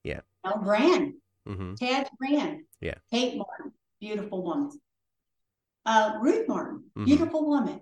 Yeah. 0.03 0.21
El 0.45 0.59
Grand. 0.59 1.13
hmm 1.45 1.73
Tad 1.75 2.09
Grand. 2.17 2.61
Yeah. 2.81 2.95
Kate 3.11 3.37
Martin. 3.37 3.73
Beautiful 3.99 4.43
woman. 4.43 4.71
Uh, 5.85 6.19
Ruth 6.21 6.47
Martin. 6.47 6.83
Mhm. 6.97 7.05
Beautiful 7.05 7.47
woman. 7.47 7.81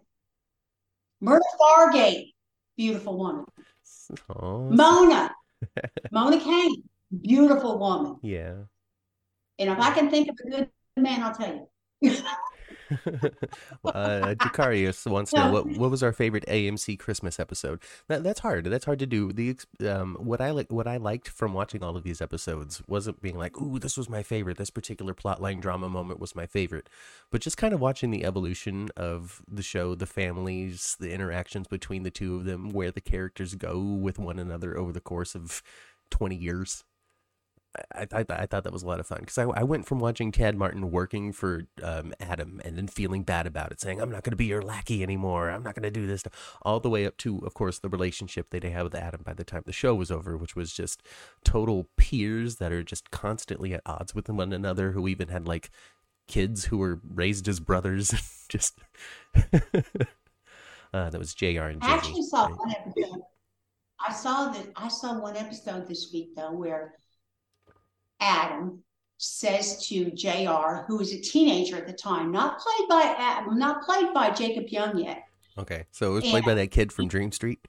Myrtle 1.22 1.46
Fargate. 1.60 2.34
Beautiful 2.76 3.18
woman. 3.18 3.46
Oh, 4.30 4.70
Mona. 4.70 5.34
Mona 6.12 6.40
Kane. 6.40 6.84
Beautiful 7.22 7.80
woman. 7.80 8.18
yeah. 8.22 8.54
And 9.60 9.72
if 9.72 9.80
I 9.80 9.92
can 9.92 10.12
think 10.12 10.30
of 10.30 10.36
a 10.46 10.50
good 10.52 10.70
man, 10.98 11.24
I'll 11.24 11.34
tell 11.34 11.68
you. 12.02 12.16
Well, 13.84 13.94
uh, 13.96 14.36
Jacarius 14.36 15.10
wants 15.10 15.32
to 15.32 15.38
know 15.38 15.52
what 15.52 15.68
what 15.78 15.92
was 15.92 16.04
our 16.04 16.14
favorite 16.14 16.46
AMC 16.48 16.98
Christmas 17.00 17.40
episode. 17.40 17.82
That, 18.08 18.24
that's 18.24 18.40
hard. 18.40 18.66
That's 18.66 18.86
hard 18.86 19.00
to 19.00 19.06
do. 19.06 19.32
The 19.32 19.58
um, 19.88 20.16
what 20.20 20.42
I 20.42 20.52
like 20.52 20.72
what 20.72 20.88
I 20.88 20.98
liked 20.98 21.28
from 21.28 21.54
watching 21.54 21.84
all 21.84 21.96
of 21.96 22.04
these 22.04 22.22
episodes 22.22 22.82
wasn't 22.88 23.22
being 23.22 23.38
like, 23.38 23.60
"Ooh, 23.62 23.80
this 23.80 23.98
was 23.98 24.10
my 24.10 24.24
favorite. 24.24 24.58
This 24.58 24.70
particular 24.70 25.14
plotline 25.14 25.62
drama 25.62 25.90
moment 25.90 26.20
was 26.20 26.36
my 26.36 26.46
favorite," 26.46 26.90
but 27.32 27.42
just 27.42 27.58
kind 27.58 27.74
of 27.74 27.80
watching 27.80 28.12
the 28.12 28.26
evolution 28.26 28.90
of 28.98 29.42
the 29.48 29.64
show, 29.64 29.96
the 29.96 30.06
families, 30.06 30.96
the 31.00 31.12
interactions 31.12 31.68
between 31.68 32.04
the 32.04 32.12
two 32.12 32.36
of 32.36 32.46
them, 32.46 32.70
where 32.70 32.92
the 32.92 33.02
characters 33.02 33.56
go 33.56 33.80
with 33.80 34.18
one 34.20 34.40
another 34.40 34.78
over 34.78 34.92
the 34.92 35.02
course 35.02 35.36
of 35.36 35.62
twenty 36.10 36.36
years. 36.36 36.84
I, 37.94 38.08
I, 38.12 38.26
I 38.30 38.46
thought 38.46 38.64
that 38.64 38.74
was 38.74 38.84
a 38.84 38.88
lot 38.88 39.00
of 39.00 39.08
fun 39.08 39.20
because 39.22 39.38
I, 39.38 39.44
I 39.44 39.64
went 39.64 39.86
from 39.86 40.00
watching 40.00 40.32
Tad 40.32 40.58
Martin 40.58 40.92
working 40.92 41.32
for 41.32 41.64
um, 41.84 42.14
Adam 42.20 42.62
and 42.64 42.78
then 42.78 42.88
feeling 42.88 43.24
bad 43.24 43.48
about 43.48 43.72
it, 43.72 43.82
saying, 43.82 44.02
I'm 44.02 44.12
not 44.12 44.24
going 44.24 44.32
to 44.32 44.38
be 44.38 44.46
your 44.46 44.62
lackey 44.62 45.04
anymore. 45.04 45.50
I'm 45.50 45.64
not 45.64 45.76
going 45.76 45.84
to 45.84 45.92
do 45.92 46.08
this, 46.08 46.24
all 46.62 46.80
the 46.80 46.90
way 46.90 47.06
up 47.06 47.18
to, 47.18 47.40
of 47.40 47.54
course, 47.54 47.80
the 47.80 47.90
relationship 47.90 48.50
that 48.50 48.62
they 48.62 48.72
had 48.72 48.84
with 48.84 48.96
Adam 48.96 49.22
by 49.24 49.34
the 49.34 49.44
time 49.44 49.64
the 49.66 49.74
show 49.74 49.96
was 49.96 50.12
over, 50.12 50.38
which 50.38 50.56
was 50.56 50.74
just 50.74 51.02
total 51.44 51.88
peers 51.98 52.58
that 52.58 52.72
are 52.72 52.84
just 52.84 53.12
constantly 53.12 53.74
at 53.74 53.82
odds 53.86 54.14
with 54.14 54.30
one 54.30 54.54
another, 54.54 54.92
who 54.92 55.08
even 55.08 55.30
had 55.30 55.48
like 55.48 55.70
kids 56.28 56.66
who 56.66 56.78
were 56.78 57.00
raised 57.14 57.48
as 57.48 57.60
brothers. 57.60 58.14
just 58.50 58.80
uh, 59.36 59.60
that 60.92 61.18
was 61.18 61.34
JR 61.34 61.62
and 61.62 61.84
I 61.84 61.96
actually 61.96 62.24
saw 62.24 62.50
one 62.50 62.72
episode. 62.72 63.22
I 64.00 64.14
saw 64.14 64.50
that 64.50 64.68
I 64.76 64.88
saw 64.88 65.20
one 65.20 65.36
episode 65.36 65.88
this 65.88 66.12
week 66.14 66.36
though 66.36 66.54
where 66.54 66.94
Adam 68.20 68.84
says 69.18 69.88
to 69.88 70.12
JR, 70.12 70.84
who 70.88 70.98
was 70.98 71.12
a 71.14 71.20
teenager 71.20 71.76
at 71.78 71.88
the 71.88 71.94
time, 71.94 72.32
not 72.32 72.60
played 72.60 72.88
by 72.90 73.16
Adam, 73.18 73.58
not 73.58 73.84
played 73.84 74.14
by 74.14 74.30
Jacob 74.30 74.68
Young 74.70 74.98
yet. 74.98 75.24
Okay, 75.58 75.86
so 75.92 76.12
it 76.12 76.14
was 76.16 76.24
played 76.30 76.46
by 76.46 76.54
that 76.54 76.72
kid 76.72 76.92
from 76.92 77.08
Dream 77.08 77.32
Street. 77.32 77.60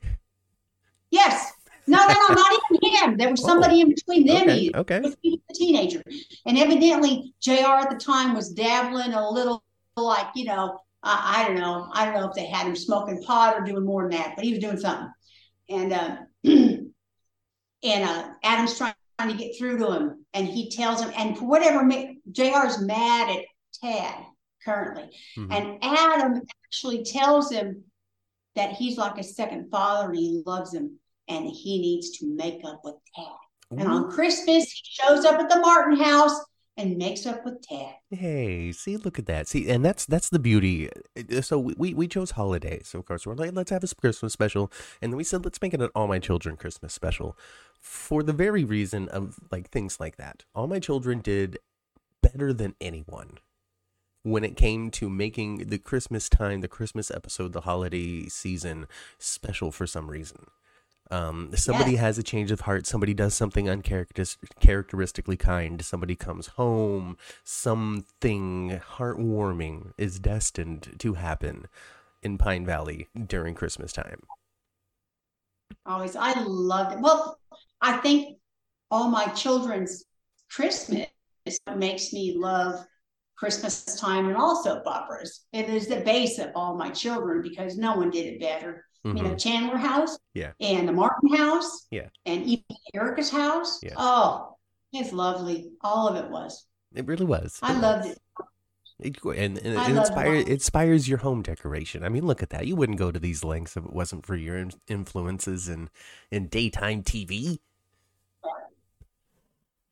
Yes. 1.11 1.52
No, 1.87 1.97
no, 2.07 2.12
no, 2.12 2.35
not 2.35 2.52
even 2.71 2.90
him. 2.97 3.17
There 3.17 3.31
was 3.31 3.43
somebody 3.43 3.81
in 3.81 3.88
between 3.88 4.26
them. 4.26 4.43
Okay, 4.43 4.59
He- 4.59 4.75
okay. 4.75 5.00
he 5.23 5.31
was 5.31 5.40
a 5.50 5.55
teenager. 5.55 6.02
And 6.45 6.59
evidently 6.59 7.33
JR 7.40 7.81
at 7.81 7.88
the 7.90 7.97
time 7.97 8.35
was 8.35 8.50
dabbling 8.50 9.14
a 9.14 9.31
little 9.31 9.64
like, 9.97 10.26
you 10.35 10.45
know, 10.45 10.78
I, 11.02 11.37
I 11.38 11.49
don't 11.49 11.57
know. 11.59 11.88
I 11.93 12.05
don't 12.05 12.14
know 12.14 12.28
if 12.28 12.35
they 12.35 12.47
had 12.47 12.67
him 12.67 12.76
smoking 12.76 13.23
pot 13.23 13.57
or 13.57 13.64
doing 13.64 13.87
more 13.87 14.02
than 14.02 14.11
that, 14.12 14.35
but 14.37 14.45
he 14.45 14.50
was 14.50 14.61
doing 14.61 14.76
something. 14.78 15.11
And 15.71 15.93
uh, 15.95 16.17
and 16.45 16.93
uh, 17.85 18.28
Adam's 18.43 18.76
trying 18.76 18.95
to 19.26 19.37
get 19.37 19.58
through 19.58 19.78
to 19.78 19.92
him, 19.92 20.25
and 20.32 20.46
he 20.46 20.70
tells 20.70 21.02
him, 21.02 21.12
and 21.16 21.37
for 21.37 21.46
whatever, 21.46 21.82
ma- 21.82 22.12
JR 22.30 22.66
is 22.66 22.80
mad 22.80 23.37
at 23.37 23.44
Tad 23.82 24.25
currently, 24.64 25.10
Mhm. 25.37 25.52
and 25.52 25.78
Adam 25.82 26.42
actually 26.64 27.02
tells 27.02 27.50
him 27.50 27.84
that 28.54 28.72
he's 28.72 28.96
like 28.96 29.18
a 29.18 29.25
second 29.25 29.70
father 29.70 30.10
and 30.10 30.18
he 30.18 30.42
loves 30.46 30.72
him, 30.72 31.00
and 31.26 31.48
he 31.48 31.80
needs 31.80 32.18
to 32.18 32.26
make 32.26 32.64
up 32.64 32.80
with 32.84 32.94
Tad. 33.14 33.26
And 33.70 33.87
on 33.88 34.10
Christmas, 34.10 34.70
he 34.70 34.82
shows 34.82 35.25
up 35.25 35.38
at 35.40 35.48
the 35.48 35.60
Martin 35.60 35.98
house 35.98 36.38
and 36.78 36.97
makes 36.97 37.26
up 37.26 37.44
with 37.44 37.61
Tad. 37.62 37.94
Hey, 38.11 38.73
see, 38.73 38.97
look 38.97 39.18
at 39.18 39.26
that. 39.26 39.49
See, 39.49 39.68
and 39.68 39.85
that's 39.85 40.06
that's 40.06 40.30
the 40.30 40.38
beauty. 40.38 40.88
Uh, 41.16 41.42
So 41.42 41.58
we 41.58 41.75
we- 41.76 41.94
we 41.94 42.08
chose 42.08 42.30
holidays. 42.32 42.88
So 42.88 42.99
of 43.00 43.04
course, 43.06 43.26
we're 43.26 43.35
like, 43.35 43.52
let's 43.54 43.70
have 43.70 43.85
a 43.85 43.94
Christmas 43.94 44.32
special, 44.32 44.73
and 45.02 45.12
then 45.12 45.16
we 45.16 45.25
said, 45.25 45.44
let's 45.44 45.61
make 45.61 45.75
it 45.75 45.82
an 45.82 45.90
All 45.94 46.06
My 46.06 46.18
Children 46.18 46.56
Christmas 46.56 46.94
special, 46.94 47.37
for 47.80 48.23
the 48.23 48.32
very 48.32 48.64
reason 48.64 49.08
of 49.08 49.38
like 49.50 49.70
things 49.70 50.00
like 50.00 50.16
that. 50.16 50.44
All 50.54 50.66
My 50.66 50.78
Children 50.80 51.20
did 51.20 51.58
better 52.23 52.52
than 52.52 52.75
anyone 52.80 53.38
when 54.23 54.44
it 54.44 54.56
came 54.56 54.90
to 54.90 55.08
making 55.08 55.68
the 55.68 55.78
Christmas 55.78 56.28
time, 56.28 56.61
the 56.61 56.68
Christmas 56.68 57.11
episode, 57.11 57.52
the 57.52 57.62
holiday 57.62 58.26
season 58.28 58.87
special 59.18 59.70
for 59.73 59.87
some 59.87 60.11
reason. 60.11 60.47
Um, 61.10 61.50
somebody 61.56 61.92
Yes. 61.92 62.00
has 62.00 62.18
a 62.18 62.22
change 62.22 62.50
of 62.50 62.60
heart. 62.62 62.86
Somebody 62.86 63.14
does 63.14 63.34
something 63.34 63.68
uncharacteristically 63.68 65.36
kind. 65.36 65.82
Somebody 65.84 66.14
comes 66.14 66.48
home. 66.48 67.16
Something 67.44 68.80
heartwarming 68.96 69.92
is 69.96 70.18
destined 70.18 70.96
to 70.98 71.14
happen 71.14 71.66
in 72.22 72.36
Pine 72.36 72.66
Valley 72.66 73.08
during 73.26 73.54
Christmas 73.54 73.92
time. 73.92 74.20
Always, 75.86 76.16
I 76.16 76.38
loved 76.42 76.92
it. 76.94 77.00
Well, 77.00 77.38
I 77.80 77.96
think 77.98 78.38
all 78.90 79.08
my 79.08 79.26
children's 79.28 80.04
Christmas 80.50 81.06
is 81.46 81.58
what 81.64 81.78
makes 81.78 82.12
me 82.12 82.34
love 82.36 82.84
Christmas 83.36 83.84
time 83.98 84.26
and 84.28 84.36
all 84.36 84.62
soap 84.62 84.82
operas. 84.86 85.46
It 85.52 85.68
is 85.70 85.86
the 85.86 86.00
base 86.00 86.38
of 86.38 86.50
all 86.54 86.74
my 86.76 86.90
children 86.90 87.40
because 87.40 87.78
no 87.78 87.96
one 87.96 88.10
did 88.10 88.26
it 88.26 88.40
better. 88.40 88.84
You 89.16 89.22
know, 89.22 89.30
Mhm. 89.30 89.38
Chandler 89.42 89.76
House, 89.76 90.18
Yeah. 90.34 90.52
and 90.60 90.88
the 90.88 90.92
Martin 90.92 91.34
House, 91.36 91.86
Yeah. 91.90 92.08
and 92.26 92.44
even 92.44 92.64
Erica's 92.94 93.30
house. 93.30 93.80
Yeah. 93.82 93.94
Oh, 93.96 94.56
it's 94.92 95.12
lovely. 95.12 95.70
All 95.82 96.08
of 96.08 96.16
it 96.16 96.30
was. 96.30 96.66
It 96.94 97.06
really 97.06 97.24
was. 97.26 97.58
I 97.62 97.72
It 97.74 97.80
loved 97.80 98.06
was. 98.08 98.16
it. 98.16 98.22
It, 99.00 99.22
and 99.24 99.58
and 99.58 99.66
it 99.78 99.96
inspires 99.96 100.42
it 100.42 100.48
inspires 100.48 101.08
your 101.08 101.18
home 101.18 101.42
decoration. 101.42 102.02
I 102.02 102.08
mean, 102.08 102.26
look 102.26 102.42
at 102.42 102.50
that. 102.50 102.66
You 102.66 102.74
wouldn't 102.74 102.98
go 102.98 103.12
to 103.12 103.18
these 103.20 103.44
lengths 103.44 103.76
if 103.76 103.84
it 103.84 103.92
wasn't 103.92 104.26
for 104.26 104.34
your 104.34 104.56
in- 104.58 104.72
influences 104.88 105.68
in 105.68 105.88
in 106.32 106.48
daytime 106.48 107.02
TV. 107.04 107.60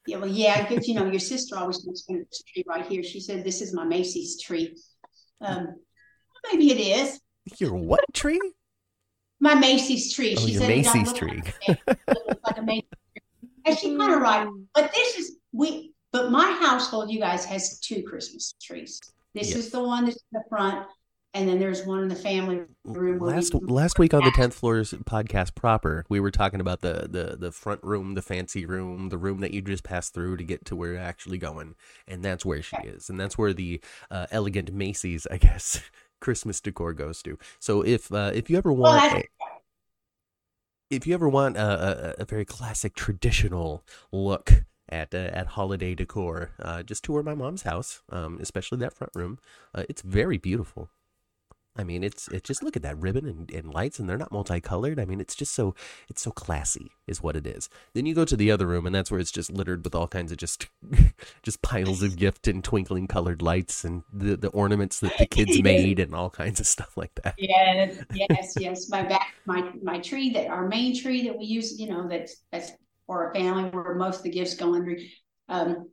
Yeah, 0.07 0.19
well, 0.19 0.29
yeah, 0.29 0.67
because 0.69 0.87
you 0.87 0.95
know, 0.95 1.07
your 1.07 1.19
sister 1.21 1.57
always 1.57 1.79
at 1.87 1.95
this 2.29 2.43
tree 2.53 2.65
right 2.67 2.87
here. 2.87 3.03
She 3.03 3.21
said, 3.21 3.45
"This 3.45 3.61
is 3.61 3.73
my 3.75 3.85
Macy's 3.85 4.41
tree." 4.41 4.77
Um, 5.41 5.77
maybe 6.51 6.71
it 6.71 6.79
is 6.81 7.21
Your 7.59 7.75
what 7.75 8.05
tree? 8.15 8.41
My 9.41 9.55
Macy's 9.55 10.13
tree. 10.15 10.35
Oh, 10.39 10.47
she 10.47 10.53
your 10.53 10.61
said, 10.63 10.69
Macy's 10.69 11.09
look 11.09 11.17
tree. 11.17 11.43
Like, 11.69 11.79
it 11.87 11.99
looks 12.27 12.41
like 12.45 12.59
a 12.59 12.63
Macy's 12.63 12.83
tree." 12.91 13.23
And 13.65 13.79
she 13.79 13.97
kind 13.97 14.13
of 14.15 14.21
right, 14.21 14.49
but 14.75 14.93
this 14.93 15.17
is 15.19 15.37
we. 15.53 15.93
But 16.13 16.31
my 16.31 16.57
household, 16.63 17.11
you 17.11 17.19
guys, 17.21 17.45
has 17.45 17.79
two 17.81 18.03
Christmas 18.03 18.55
trees. 18.63 19.01
This 19.35 19.49
Yes. 19.51 19.57
is 19.59 19.71
the 19.71 19.83
one 19.83 20.05
that's 20.07 20.17
in 20.17 20.23
the 20.41 20.43
front, 20.49 20.87
and 21.35 21.47
then 21.47 21.59
there's 21.59 21.85
one 21.85 22.01
in 22.03 22.09
the 22.09 22.15
family 22.15 22.63
room. 22.85 23.19
Last 23.19 23.55
we- 23.55 23.67
last 23.67 23.99
week 23.99 24.15
on 24.15 24.25
the 24.25 24.31
tenth 24.31 24.55
floors 24.55 24.93
podcast 25.05 25.55
proper, 25.57 26.07
we 26.09 26.21
were 26.21 26.31
talking 26.31 26.61
about 26.61 26.81
the, 26.81 27.07
the 27.11 27.37
the 27.37 27.53
front 27.53 27.83
room, 27.83 28.15
the 28.15 28.23
fancy 28.23 28.65
room, 28.65 29.09
the 29.11 29.19
room 29.19 29.41
that 29.41 29.53
you 29.53 29.61
just 29.61 29.85
passed 29.85 30.15
through 30.15 30.39
to 30.39 30.45
get 30.45 30.65
to 30.67 30.77
where 30.77 30.93
you're 30.93 31.01
actually 31.03 31.37
going, 31.39 31.75
and 32.09 32.25
that's 32.25 32.47
where 32.47 32.63
she 32.63 32.77
is, 32.85 33.11
and 33.11 33.21
that's 33.21 33.37
where 33.37 33.53
the 33.53 33.81
uh, 34.11 34.27
elegant 34.31 34.73
Macy's, 34.73 35.27
I 35.31 35.37
guess, 35.37 35.83
Christmas 36.21 36.61
decor 36.61 36.93
goes 36.93 37.23
to. 37.23 37.39
So 37.59 37.83
if 37.83 38.13
uh, 38.13 38.33
if 38.35 38.51
you 38.51 38.57
ever 38.59 38.73
Well, 38.73 38.93
want. 38.93 39.03
that's- 39.11 39.25
if 40.91 41.07
you 41.07 41.15
ever 41.15 41.29
want 41.29 41.57
a, 41.57 42.15
a, 42.21 42.23
a 42.23 42.25
very 42.25 42.45
classic 42.45 42.95
traditional 42.95 43.83
look 44.13 44.53
at 44.89 45.13
uh, 45.15 45.19
at 45.33 45.49
holiday 45.49 45.95
decor, 45.95 46.53
uh, 46.61 46.83
just 46.83 47.03
tour 47.05 47.23
my 47.23 47.35
mom's 47.35 47.63
house, 47.63 48.03
um, 48.11 48.39
especially 48.41 48.79
that 48.79 48.93
front 48.95 49.13
room. 49.15 49.39
Uh, 49.75 49.83
it's 49.89 50.03
very 50.03 50.39
beautiful. 50.39 50.89
I 51.79 51.85
mean, 51.85 52.03
it's 52.03 52.29
it's 52.29 52.47
just 52.47 52.63
look 52.63 52.77
at 52.77 52.83
that 52.83 52.99
ribbon 52.99 53.27
and, 53.27 53.51
and 53.51 53.73
lights, 53.73 53.99
and 53.99 54.09
they're 54.09 54.17
not 54.17 54.33
multicolored. 54.33 54.99
I 54.99 55.05
mean, 55.05 55.21
it's 55.21 55.35
just 55.35 55.53
so 55.53 55.75
it's 56.09 56.23
so 56.23 56.31
classy, 56.31 56.93
is 57.07 57.23
what 57.23 57.37
it 57.37 57.47
is. 57.47 57.69
Then 57.95 58.07
you 58.07 58.15
go 58.15 58.25
to 58.25 58.37
the 58.37 58.51
other 58.51 58.67
room, 58.67 58.87
and 58.87 58.95
that's 58.95 59.11
where 59.11 59.21
it's 59.21 59.31
just 59.31 59.53
littered 59.53 59.85
with 59.85 59.95
all 59.95 60.09
kinds 60.09 60.33
of 60.33 60.39
just 60.39 60.69
just 61.43 61.63
piles 61.63 62.03
of 62.03 62.17
gift 62.17 62.49
and 62.49 62.65
twinkling 62.65 63.07
colored 63.07 63.43
lights 63.43 63.85
and 63.85 64.03
the 64.13 64.37
the 64.37 64.49
ornaments 64.49 65.01
that 65.01 65.17
the 65.19 65.27
kids 65.27 65.63
made 65.63 65.99
and 65.99 66.15
all 66.15 66.31
kinds 66.31 66.61
of 66.61 66.67
stuff 66.67 66.97
like 66.97 67.15
that. 67.23 67.35
Yes, 67.39 68.03
yes, 68.15 68.55
yes. 68.59 68.89
My 68.89 69.03
back, 69.03 69.35
my 69.45 69.71
my 69.83 70.01
tree 70.01 70.31
that 70.31 70.49
our 70.49 70.67
main 70.69 70.99
tree 70.99 71.25
that 71.27 71.37
we 71.37 71.45
use, 71.45 71.79
you 71.79 71.89
know, 71.89 72.09
that's 72.09 72.37
that's 72.51 72.73
for 73.07 73.27
our 73.27 73.35
family 73.35 73.65
where 73.71 73.95
most 73.95 74.19
of 74.19 74.23
the 74.25 74.31
gifts 74.31 74.55
go 74.55 74.75
under. 74.75 74.97
Um, 75.49 75.91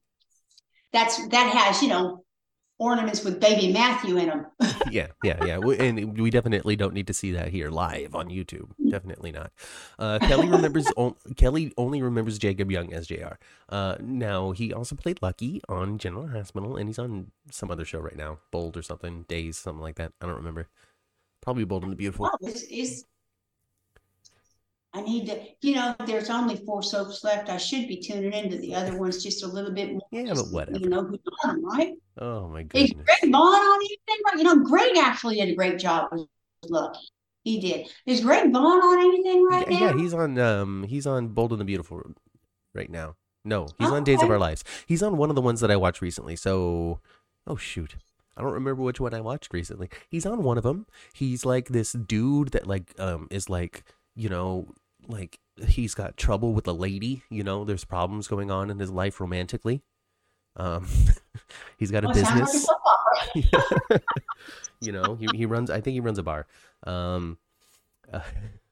that's 0.91 1.27
that 1.29 1.53
has 1.53 1.81
you 1.81 1.89
know 1.89 2.23
ornaments 2.79 3.23
with 3.23 3.39
baby 3.39 3.71
Matthew 3.71 4.17
in 4.17 4.27
them. 4.27 4.45
yeah, 4.91 5.07
yeah, 5.23 5.43
yeah. 5.45 5.59
And 5.59 6.17
we 6.17 6.29
definitely 6.29 6.75
don't 6.75 6.93
need 6.93 7.07
to 7.07 7.13
see 7.13 7.31
that 7.31 7.49
here 7.49 7.69
live 7.69 8.15
on 8.15 8.29
YouTube. 8.29 8.71
Definitely 8.89 9.31
not. 9.31 9.51
Uh, 9.97 10.19
Kelly 10.19 10.49
remembers. 10.49 10.87
o- 10.97 11.15
Kelly 11.37 11.73
only 11.77 12.01
remembers 12.01 12.37
Jacob 12.37 12.71
Young 12.71 12.93
as 12.93 13.07
Jr. 13.07 13.35
Uh, 13.69 13.95
now 14.01 14.51
he 14.51 14.73
also 14.73 14.95
played 14.95 15.19
Lucky 15.21 15.61
on 15.69 15.97
General 15.97 16.27
Hospital, 16.27 16.75
and 16.77 16.89
he's 16.89 16.99
on 16.99 17.31
some 17.51 17.71
other 17.71 17.85
show 17.85 17.99
right 17.99 18.17
now, 18.17 18.39
Bold 18.51 18.75
or 18.77 18.81
something, 18.81 19.23
Days, 19.27 19.57
something 19.57 19.81
like 19.81 19.95
that. 19.95 20.11
I 20.21 20.25
don't 20.25 20.35
remember. 20.35 20.67
Probably 21.41 21.65
Bold 21.65 21.83
and 21.83 21.91
the 21.91 21.95
Beautiful. 21.97 22.29
Oh, 22.31 22.37
this 22.41 22.63
is. 22.63 23.05
I 24.95 25.01
need 25.01 25.25
to, 25.27 25.41
you 25.62 25.75
know, 25.75 25.95
there's 26.05 26.29
only 26.29 26.55
four 26.57 26.83
soaps 26.83 27.23
left. 27.23 27.50
I 27.50 27.57
should 27.57 27.88
be 27.88 27.97
tuning 27.97 28.31
into 28.31 28.57
the 28.57 28.75
other 28.75 28.95
ones 28.97 29.23
just 29.23 29.43
a 29.43 29.47
little 29.47 29.71
bit 29.71 29.91
more. 29.91 30.01
Yeah, 30.12 30.33
but 30.35 30.51
whatever. 30.51 30.77
You 30.77 30.88
know 30.89 31.03
who's 31.03 31.19
on 31.43 31.55
them, 31.55 31.65
right? 31.65 31.93
Oh 32.19 32.47
my 32.47 32.63
goodness. 32.63 32.91
Is. 32.91 33.05
Greg 33.05 33.31
Vaughn 33.31 33.55
on 33.55 33.75
anything? 33.77 34.21
Right? 34.25 34.38
You 34.38 34.43
know, 34.43 34.57
Greg 34.63 34.95
actually 34.97 35.38
did 35.38 35.50
a 35.50 35.55
great 35.55 35.79
job 35.79 36.09
with 36.12 36.27
Lucky. 36.69 37.00
He 37.43 37.59
did. 37.59 37.89
Is 38.05 38.21
Greg 38.21 38.51
Vaughn 38.53 38.63
on 38.81 39.00
anything 39.00 39.45
right 39.45 39.69
Yeah, 39.69 39.79
now? 39.79 39.85
yeah, 39.88 39.97
he's 39.97 40.13
on. 40.13 40.38
Um, 40.38 40.83
he's 40.83 41.07
on 41.07 41.29
Bold 41.29 41.51
and 41.51 41.59
the 41.59 41.65
Beautiful 41.65 42.01
right 42.75 42.89
now. 42.89 43.15
No, 43.43 43.67
he's 43.77 43.89
on 43.89 44.03
Days 44.03 44.21
of 44.23 44.29
Our 44.29 44.39
Lives. 44.39 44.63
He's 44.85 45.03
on 45.03 45.17
one 45.17 45.29
of 45.29 45.35
the 45.35 45.41
ones 45.41 45.59
that 45.59 45.69
I 45.71 45.75
watched 45.75 46.01
recently. 46.01 46.35
So, 46.38 47.00
oh 47.45 47.57
shoot, 47.57 47.95
I 48.38 48.41
don't 48.41 48.53
remember 48.53 48.81
which 48.81 49.01
one 49.01 49.13
I 49.13 49.19
watched 49.19 49.53
recently. 49.53 49.89
He's 50.07 50.25
on 50.25 50.43
one 50.43 50.57
of 50.57 50.63
them. 50.63 50.85
He's 51.13 51.45
like 51.45 51.69
this 51.69 51.91
dude 51.91 52.50
that 52.50 52.67
like 52.67 52.93
um 53.00 53.27
is 53.29 53.50
like 53.50 53.83
you 54.15 54.29
know 54.29 54.67
like 55.07 55.39
he's 55.67 55.93
got 55.93 56.17
trouble 56.17 56.53
with 56.53 56.67
a 56.67 56.74
lady. 56.74 57.24
You 57.29 57.43
know, 57.43 57.63
there's 57.63 57.86
problems 57.86 58.27
going 58.27 58.51
on 58.51 58.69
in 58.69 58.79
his 58.79 58.91
life 58.91 59.19
romantically. 59.19 59.81
Um, 60.55 60.88
he's 61.77 61.91
got 61.91 62.03
a 62.03 62.07
like 62.07 62.15
business. 62.15 62.67
you 64.81 64.91
know, 64.91 65.15
he 65.15 65.27
he 65.33 65.45
runs. 65.45 65.69
I 65.69 65.81
think 65.81 65.93
he 65.93 66.00
runs 66.00 66.17
a 66.17 66.24
bar. 66.24 66.48
Um, 66.86 67.38
uh, 68.12 68.22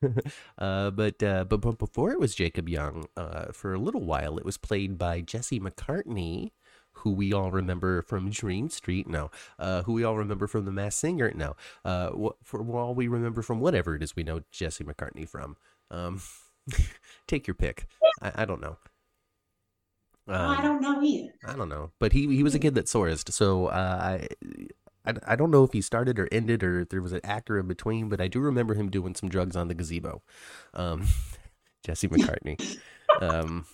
uh, 0.58 0.92
but 0.92 1.22
uh, 1.24 1.44
but 1.46 1.62
but 1.62 1.78
before 1.78 2.12
it 2.12 2.20
was 2.20 2.36
Jacob 2.36 2.68
Young, 2.70 3.06
uh, 3.16 3.52
for 3.52 3.74
a 3.74 3.80
little 3.80 4.04
while 4.04 4.38
it 4.38 4.46
was 4.46 4.58
played 4.58 4.98
by 4.98 5.22
Jesse 5.22 5.60
McCartney, 5.60 6.52
who 6.94 7.12
we 7.12 7.34
all 7.34 7.52
remember 7.52 8.02
from 8.02 8.30
Dream 8.30 8.70
Street. 8.70 9.08
No, 9.08 9.32
uh, 9.60 9.84
who 9.84 9.94
we 9.94 10.04
all 10.04 10.18
remember 10.18 10.48
from 10.48 10.66
The 10.66 10.72
Masked 10.72 11.00
Singer. 11.00 11.32
No, 11.36 11.56
uh, 11.86 12.10
what 12.10 12.36
for 12.44 12.62
all 12.76 12.96
we 12.96 13.08
remember 13.08 13.42
from 13.42 13.60
whatever 13.60 13.96
it 13.96 14.04
is 14.04 14.16
we 14.16 14.24
know 14.24 14.42
Jesse 14.52 14.84
McCartney 14.84 15.28
from. 15.28 15.58
Um, 15.92 16.22
take 17.28 17.48
your 17.48 17.56
pick. 17.56 17.88
I, 18.22 18.32
I 18.44 18.46
don't 18.46 18.62
know. 18.62 18.78
I 20.28 20.62
Um, 20.62 20.62
don't 20.62 20.82
know 20.82 21.02
either. 21.04 21.34
I 21.46 21.56
don't 21.56 21.70
know, 21.70 21.92
but 22.00 22.14
he 22.14 22.28
he 22.36 22.44
was 22.44 22.56
a 22.56 22.60
kid 22.60 22.76
that 22.76 22.86
sourced. 22.86 23.32
So 23.32 23.68
uh, 23.68 24.00
I, 24.02 24.28
I 25.06 25.14
I 25.26 25.36
don't 25.36 25.52
know 25.52 25.64
if 25.64 25.74
he 25.74 25.82
started 25.82 26.20
or 26.20 26.28
ended 26.32 26.64
or 26.64 26.82
if 26.82 26.90
there 26.90 27.02
was 27.02 27.12
an 27.14 27.22
actor 27.24 27.58
in 27.60 27.68
between, 27.68 28.08
but 28.10 28.22
I 28.22 28.28
do 28.28 28.40
remember 28.40 28.76
him 28.76 28.90
doing 28.90 29.16
some 29.16 29.30
drugs 29.30 29.56
on 29.56 29.68
the 29.68 29.74
gazebo. 29.74 30.22
Um, 30.74 31.08
Jesse 31.86 32.08
McCartney. 32.10 32.60
um, 33.20 33.66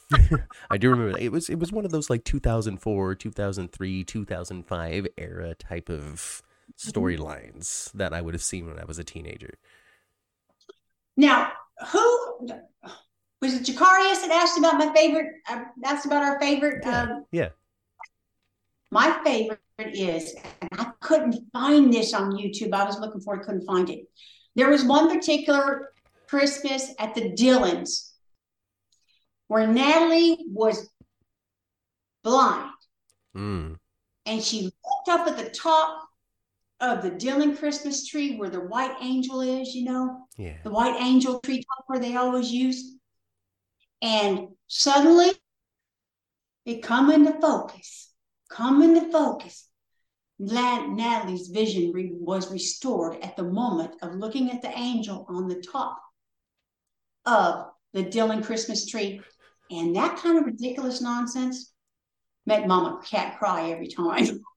I 0.69 0.77
do 0.77 0.89
remember 0.89 1.17
it 1.19 1.31
was 1.31 1.49
it 1.49 1.59
was 1.59 1.71
one 1.71 1.85
of 1.85 1.91
those 1.91 2.09
like 2.09 2.23
2004, 2.23 3.15
2003, 3.15 4.03
2005 4.03 5.07
era 5.17 5.55
type 5.55 5.89
of 5.89 6.41
storylines 6.79 7.91
that 7.93 8.13
I 8.13 8.21
would 8.21 8.33
have 8.33 8.43
seen 8.43 8.67
when 8.67 8.79
I 8.79 8.85
was 8.85 8.99
a 8.99 9.03
teenager. 9.03 9.55
Now, 11.17 11.51
who 11.91 12.47
was 13.41 13.53
it? 13.53 13.63
Jacarius 13.63 14.21
that 14.21 14.31
asked 14.31 14.57
about 14.57 14.77
my 14.77 14.91
favorite. 14.93 15.27
Uh, 15.49 15.63
asked 15.85 16.05
about 16.05 16.23
our 16.23 16.39
favorite. 16.39 16.83
Yeah. 16.83 17.01
Um, 17.01 17.25
Yeah. 17.31 17.49
my 18.91 19.19
favorite 19.23 19.59
is, 19.79 20.33
and 20.61 20.69
I 20.79 20.91
couldn't 21.01 21.35
find 21.53 21.93
this 21.93 22.13
on 22.13 22.31
YouTube. 22.31 22.73
I 22.73 22.83
was 22.85 22.99
looking 22.99 23.21
for 23.21 23.35
it, 23.35 23.45
couldn't 23.45 23.65
find 23.65 23.89
it. 23.89 24.05
There 24.55 24.69
was 24.69 24.83
one 24.83 25.09
particular 25.09 25.93
Christmas 26.27 26.93
at 26.99 27.13
the 27.13 27.29
Dillons 27.29 28.13
where 29.47 29.67
Natalie 29.67 30.45
was 30.51 30.89
blind 32.23 32.71
Mm. 33.35 33.77
and 34.25 34.43
she 34.43 34.63
looked 34.63 35.09
up 35.09 35.27
at 35.27 35.37
the 35.37 35.49
top 35.51 36.06
of 36.79 37.01
the 37.01 37.09
Dillon 37.09 37.55
Christmas 37.57 38.05
tree 38.05 38.37
where 38.37 38.49
the 38.49 38.59
white 38.61 38.95
angel 39.01 39.41
is, 39.41 39.73
you 39.73 39.85
know, 39.85 40.27
Yeah. 40.37 40.57
the 40.63 40.69
white 40.69 41.01
angel 41.01 41.39
tree 41.39 41.63
top 41.63 41.85
where 41.87 41.99
they 41.99 42.15
always 42.15 42.51
use. 42.51 42.95
And 44.01 44.49
suddenly 44.67 45.31
it 46.65 46.83
come 46.83 47.09
into 47.09 47.33
focus, 47.39 48.13
come 48.49 48.81
into 48.83 49.11
focus. 49.11 49.67
Nat- 50.39 50.89
Natalie's 50.89 51.47
vision 51.47 51.91
re- 51.93 52.11
was 52.13 52.51
restored 52.51 53.17
at 53.23 53.35
the 53.35 53.43
moment 53.43 53.95
of 54.03 54.13
looking 54.13 54.51
at 54.51 54.61
the 54.61 54.69
angel 54.77 55.25
on 55.29 55.47
the 55.47 55.61
top 55.61 55.99
of 57.25 57.65
the 57.93 58.03
Dillon 58.03 58.43
Christmas 58.43 58.85
tree. 58.85 59.21
And 59.71 59.95
that 59.95 60.17
kind 60.17 60.37
of 60.37 60.45
ridiculous 60.45 61.01
nonsense 61.01 61.73
made 62.45 62.67
Mama 62.67 63.01
Cat 63.03 63.39
cry 63.39 63.71
every 63.71 63.87
time. 63.87 64.43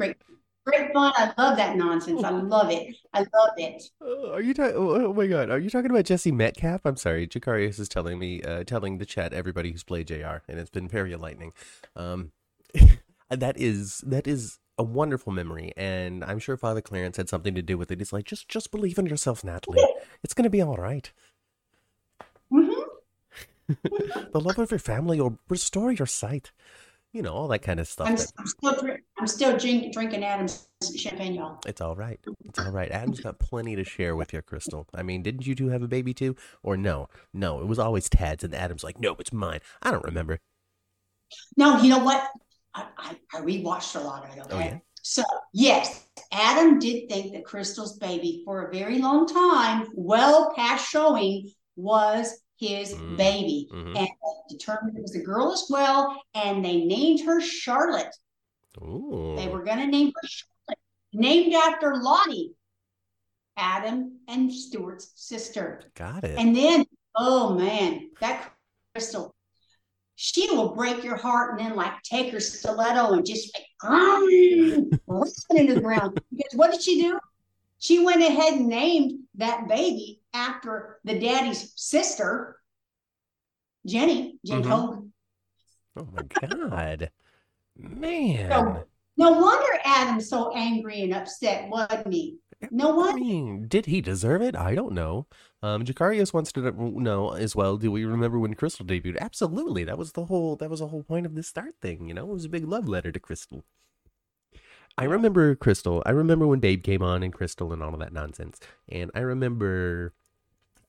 great, 0.00 0.16
great 0.64 0.92
fun. 0.92 1.12
I 1.16 1.32
love 1.36 1.56
that 1.56 1.76
nonsense. 1.76 2.24
I 2.24 2.30
love 2.30 2.70
it. 2.70 2.96
I 3.12 3.20
love 3.20 3.50
it. 3.58 3.82
Oh, 4.00 4.32
are 4.32 4.40
you 4.40 4.54
talking? 4.54 4.76
Oh, 4.76 5.06
oh 5.06 5.12
my 5.12 5.26
God! 5.26 5.50
Are 5.50 5.58
you 5.58 5.70
talking 5.70 5.90
about 5.90 6.04
Jesse 6.06 6.32
Metcalfe? 6.32 6.80
I'm 6.84 6.96
sorry, 6.96 7.26
Jacarius 7.26 7.78
is 7.78 7.88
telling 7.88 8.18
me, 8.18 8.42
uh, 8.42 8.64
telling 8.64 8.98
the 8.98 9.06
chat 9.06 9.32
everybody 9.32 9.70
who's 9.70 9.84
played 9.84 10.06
Jr. 10.08 10.38
and 10.48 10.58
it's 10.58 10.70
been 10.70 10.88
very 10.88 11.12
enlightening. 11.12 11.52
Um, 11.96 12.32
that 13.30 13.58
is 13.58 13.98
that 14.06 14.26
is 14.26 14.58
a 14.78 14.82
wonderful 14.82 15.32
memory, 15.32 15.72
and 15.76 16.24
I'm 16.24 16.38
sure 16.38 16.56
Father 16.56 16.80
Clarence 16.80 17.18
had 17.18 17.28
something 17.28 17.54
to 17.54 17.62
do 17.62 17.76
with 17.76 17.90
it. 17.90 18.00
He's 18.00 18.12
like, 18.12 18.24
just 18.24 18.48
just 18.48 18.70
believe 18.70 18.98
in 18.98 19.06
yourself, 19.06 19.44
Natalie. 19.44 19.84
It's 20.22 20.34
gonna 20.34 20.50
be 20.50 20.60
all 20.60 20.76
right. 20.76 21.10
Mhm. 22.52 22.84
The 24.32 24.40
love 24.40 24.58
of 24.58 24.70
your 24.70 24.80
family 24.80 25.20
will 25.20 25.38
restore 25.48 25.92
your 25.92 26.06
sight. 26.06 26.50
You 27.12 27.22
know 27.22 27.32
all 27.32 27.48
that 27.48 27.60
kind 27.60 27.80
of 27.80 27.88
stuff. 27.88 28.06
I'm, 28.08 28.16
that- 28.16 28.32
I'm 28.38 28.46
still 28.46 28.96
I'm 29.18 29.26
still 29.26 29.58
drink, 29.58 29.92
drinking 29.92 30.24
Adam's 30.24 30.68
champagne, 30.96 31.34
y'all. 31.34 31.58
It's 31.66 31.80
all 31.80 31.96
right. 31.96 32.20
It's 32.44 32.58
all 32.58 32.70
right. 32.70 32.90
Adam's 32.90 33.20
got 33.20 33.38
plenty 33.40 33.74
to 33.74 33.84
share 33.84 34.14
with 34.14 34.32
you, 34.32 34.40
Krystal. 34.42 34.86
I 34.94 35.02
mean, 35.02 35.22
didn't 35.22 35.46
you 35.46 35.54
two 35.54 35.68
have 35.68 35.82
a 35.82 35.88
baby 35.88 36.14
too? 36.14 36.36
Or 36.62 36.76
no? 36.76 37.08
No, 37.34 37.60
it 37.60 37.66
was 37.66 37.78
always 37.78 38.08
Tad's, 38.08 38.44
and 38.44 38.54
Adam's 38.54 38.84
like, 38.84 39.00
no, 39.00 39.16
it's 39.18 39.32
mine. 39.32 39.60
I 39.82 39.90
don't 39.90 40.04
remember. 40.04 40.38
No, 41.56 41.80
you 41.82 41.90
know 41.90 42.04
what? 42.04 42.28
I, 42.74 42.86
I, 42.96 43.16
I 43.34 43.40
rewatched 43.40 43.96
a 43.96 44.00
lot 44.00 44.28
of 44.28 44.36
it. 44.36 44.40
Okay. 44.42 44.54
Oh, 44.54 44.58
yeah? 44.60 44.78
So 45.02 45.24
yes, 45.52 46.06
Adam 46.30 46.78
did 46.78 47.08
think 47.08 47.32
that 47.32 47.44
Krystal's 47.44 47.98
baby 47.98 48.42
for 48.44 48.66
a 48.66 48.72
very 48.72 48.98
long 48.98 49.26
time, 49.26 49.88
well 49.94 50.52
past 50.54 50.88
showing, 50.88 51.50
was 51.74 52.40
his 52.60 52.92
Mm. 52.94 53.16
baby, 53.16 53.68
Mhm. 53.72 53.96
and 53.98 54.08
determined 54.50 54.96
it 54.96 55.02
was 55.02 55.14
a 55.16 55.20
girl 55.22 55.50
as 55.52 55.66
well. 55.70 56.22
And 56.34 56.62
they 56.64 56.84
named 56.84 57.20
her 57.20 57.40
Charlotte. 57.40 58.14
Ooh. 58.82 59.34
They 59.36 59.48
were 59.48 59.64
going 59.64 59.78
to 59.78 59.86
name 59.86 60.12
her 60.14 60.28
Charlotte, 60.28 60.78
named 61.12 61.54
after 61.54 61.96
Lottie, 61.96 62.52
Adam 63.56 64.18
and 64.28 64.52
Stuart's 64.52 65.10
sister. 65.16 65.90
Got 65.94 66.24
it. 66.24 66.38
And 66.38 66.54
then, 66.54 66.84
oh 67.16 67.54
man, 67.54 68.10
that 68.20 68.52
krystal, 68.94 69.32
she 70.14 70.50
will 70.50 70.74
break 70.74 71.02
your 71.02 71.16
heart 71.16 71.58
and 71.58 71.60
then 71.70 71.76
like 71.76 72.02
take 72.02 72.30
her 72.32 72.40
stiletto 72.40 73.12
and 73.14 73.24
just 73.26 73.56
like 73.56 73.66
run 73.82 74.90
into 75.50 75.74
the 75.74 75.80
ground. 75.80 76.20
Because 76.30 76.54
what 76.54 76.72
did 76.72 76.82
she 76.82 77.00
do? 77.00 77.18
She 77.78 78.04
went 78.04 78.22
ahead 78.22 78.54
and 78.54 78.66
named 78.68 79.20
that 79.36 79.66
baby 79.68 80.19
after 80.32 80.98
the 81.04 81.18
daddy's 81.18 81.72
sister, 81.76 82.56
Jenny, 83.86 84.38
Jen 84.44 84.62
Mhm. 84.62 84.66
Hogan. 84.68 85.12
oh 85.96 86.08
my 86.12 86.22
God. 86.48 87.10
Man. 87.76 88.50
So, 88.50 88.84
no 89.16 89.30
wonder 89.32 89.80
Adam's 89.84 90.28
so 90.28 90.52
angry 90.54 91.02
and 91.02 91.14
upset, 91.14 91.68
wasn't 91.68 92.12
he? 92.12 92.38
No 92.70 92.92
I 92.92 92.96
wonder. 92.96 93.20
mean, 93.24 93.68
did 93.68 93.86
he 93.86 94.02
deserve 94.02 94.42
it? 94.42 94.54
I 94.54 94.74
don't 94.74 94.92
know. 94.92 95.26
Um, 95.62 95.82
Jacarius 95.84 96.34
wants 96.34 96.52
to 96.52 96.70
know 96.72 97.32
as 97.32 97.56
well. 97.56 97.78
Do 97.78 97.90
we 97.90 98.04
remember 98.04 98.38
when 98.38 98.54
Krystal 98.54 98.86
debuted? 98.86 99.18
Absolutely. 99.18 99.84
That 99.84 99.96
was 99.96 100.12
the 100.12 100.26
whole. 100.26 100.56
That 100.56 100.68
was 100.68 100.80
the 100.80 100.88
whole 100.88 101.02
point 101.02 101.24
of 101.24 101.34
this 101.34 101.48
start 101.48 101.74
thing. 101.80 102.06
You 102.08 102.14
know, 102.14 102.24
it 102.30 102.34
was 102.34 102.44
a 102.44 102.50
big 102.50 102.66
love 102.68 102.86
letter 102.86 103.10
to 103.12 103.20
Krystal. 103.20 103.62
I 104.98 105.04
remember 105.04 105.54
Krystal. 105.56 106.02
I 106.04 106.10
remember 106.10 106.46
when 106.46 106.60
Babe 106.60 106.82
came 106.82 107.02
on 107.02 107.22
and 107.22 107.32
Crystal 107.32 107.72
and 107.72 107.82
all 107.82 107.94
of 107.94 108.00
that 108.00 108.12
nonsense. 108.12 108.60
And 108.90 109.10
I 109.14 109.20
remember 109.20 110.12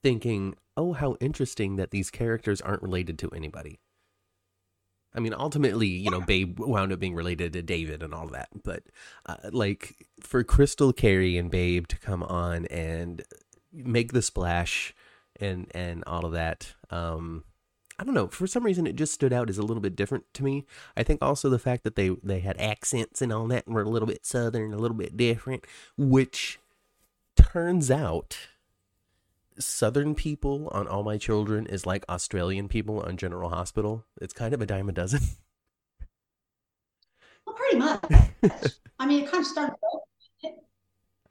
thinking, 0.03 0.55
oh, 0.77 0.93
how 0.93 1.15
interesting 1.19 1.75
that 1.75 1.91
these 1.91 2.09
characters 2.09 2.61
aren't 2.61 2.83
related 2.83 3.19
to 3.19 3.29
anybody. 3.29 3.79
I 5.13 5.19
mean, 5.19 5.33
ultimately, 5.33 5.87
you 5.87 6.09
know, 6.09 6.21
Babe 6.21 6.57
wound 6.59 6.93
up 6.93 6.99
being 6.99 7.15
related 7.15 7.53
to 7.53 7.61
David 7.61 8.01
and 8.01 8.13
all 8.13 8.27
that. 8.27 8.49
But 8.63 8.83
uh, 9.25 9.35
like 9.51 10.07
for 10.21 10.43
Krystal, 10.43 10.95
Carrie, 10.95 11.37
and 11.37 11.51
Babe 11.51 11.87
to 11.87 11.99
come 11.99 12.23
on 12.23 12.65
and 12.67 13.21
make 13.73 14.13
the 14.13 14.21
splash 14.21 14.93
and 15.39 15.69
and 15.73 16.03
all 16.07 16.25
of 16.25 16.31
that, 16.31 16.75
um, 16.89 17.43
I 17.99 18.03
don't 18.03 18.13
know. 18.13 18.27
For 18.27 18.47
some 18.47 18.63
reason, 18.63 18.87
it 18.87 18.95
just 18.95 19.13
stood 19.13 19.33
out 19.33 19.49
as 19.49 19.57
a 19.57 19.63
little 19.63 19.81
bit 19.81 19.97
different 19.97 20.25
to 20.35 20.43
me. 20.43 20.65
I 20.95 21.03
think 21.03 21.21
also 21.21 21.49
the 21.49 21.59
fact 21.59 21.83
that 21.83 21.95
they 21.95 22.09
they 22.23 22.39
had 22.39 22.57
accents 22.59 23.21
and 23.21 23.33
all 23.33 23.47
that 23.47 23.67
and 23.67 23.75
were 23.75 23.83
a 23.83 23.89
little 23.89 24.07
bit 24.07 24.25
southern, 24.25 24.73
a 24.73 24.77
little 24.77 24.97
bit 24.97 25.17
different, 25.17 25.65
which 25.97 26.57
turns 27.35 27.91
out 27.91 28.37
Southern 29.61 30.15
people 30.15 30.69
on 30.71 30.87
All 30.87 31.03
My 31.03 31.17
Children 31.17 31.65
is 31.67 31.85
like 31.85 32.05
Australian 32.09 32.67
people 32.67 32.99
on 33.01 33.17
General 33.17 33.49
Hospital. 33.49 34.05
It's 34.19 34.33
kind 34.33 34.53
of 34.53 34.61
a 34.61 34.65
dime 34.65 34.89
a 34.89 34.91
dozen. 34.91 35.21
Well, 37.43 37.55
pretty 37.55 37.77
much. 37.79 38.03
I 38.99 39.07
mean, 39.07 39.23
it 39.23 39.31
kind 39.31 39.41
of 39.41 39.47
started. 39.47 39.75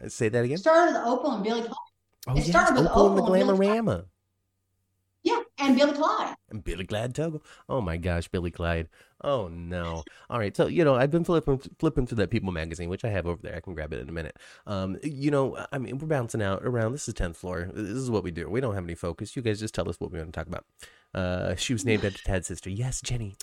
Say 0.09 0.29
that 0.29 0.45
again. 0.45 0.59
Started 0.59 0.95
with 0.95 1.03
Opal 1.07 1.33
and 1.35 1.45
Billy. 1.45 1.69
Oh, 2.27 2.33
it 2.33 2.39
yes, 2.39 2.49
started 2.49 2.81
with 2.81 2.89
Opal 2.91 3.09
and 3.11 3.19
the 3.19 3.23
Opal 3.23 3.35
and 3.35 3.59
Billy 3.59 3.69
Glamorama. 3.69 4.05
And 5.61 5.77
Billy 5.77 5.93
Clyde. 5.93 6.35
And 6.51 6.65
Billy 6.65 6.87
Clyde 6.87 7.15
Tuggle. 7.15 7.43
Oh 7.69 7.81
my 7.81 7.97
gosh, 7.97 8.29
Billy 8.29 8.51
Clyde. 8.51 8.89
Oh 9.23 9.49
no. 9.49 10.03
All 10.31 10.39
right, 10.39 10.57
so 10.57 10.67
you 10.67 10.85
know 10.85 10.95
I've 10.97 11.11
been 11.11 11.25
flipping 11.25 11.59
flipping 11.79 12.07
through 12.07 12.17
that 12.17 12.31
People 12.31 12.53
magazine, 12.53 12.89
which 12.89 13.05
I 13.05 13.11
have 13.11 13.27
over 13.27 13.41
there. 13.43 13.55
I 13.57 13.61
can 13.61 13.75
grab 13.75 13.93
it 13.93 14.01
in 14.01 14.09
a 14.09 14.13
minute. 14.13 14.37
Um, 14.67 14.99
you 15.03 15.31
know, 15.31 15.59
I 15.73 15.79
mean, 15.79 15.99
we're 15.99 16.09
bouncing 16.09 16.43
out 16.43 16.63
around. 16.65 16.93
This 16.93 17.07
is 17.09 17.15
tenth 17.15 17.37
floor. 17.37 17.71
This 17.75 17.97
is 17.97 18.11
what 18.11 18.25
we 18.25 18.31
do. 18.31 18.49
We 18.49 18.61
don't 18.61 18.75
have 18.75 18.85
any 18.85 18.95
focus. 18.95 19.37
You 19.37 19.43
guys 19.43 19.61
just 19.61 19.75
tell 19.75 19.89
us 19.89 20.01
what 20.01 20.11
we 20.11 20.19
want 20.19 20.33
to 20.33 20.39
talk 20.39 20.47
about. 20.47 20.65
Uh, 21.15 21.55
she 21.57 21.73
was 21.73 21.85
named 21.85 22.05
after 22.05 22.23
Tad's 22.23 22.47
sister. 22.47 22.71
Yes, 22.71 23.01
Jenny. 23.03 23.37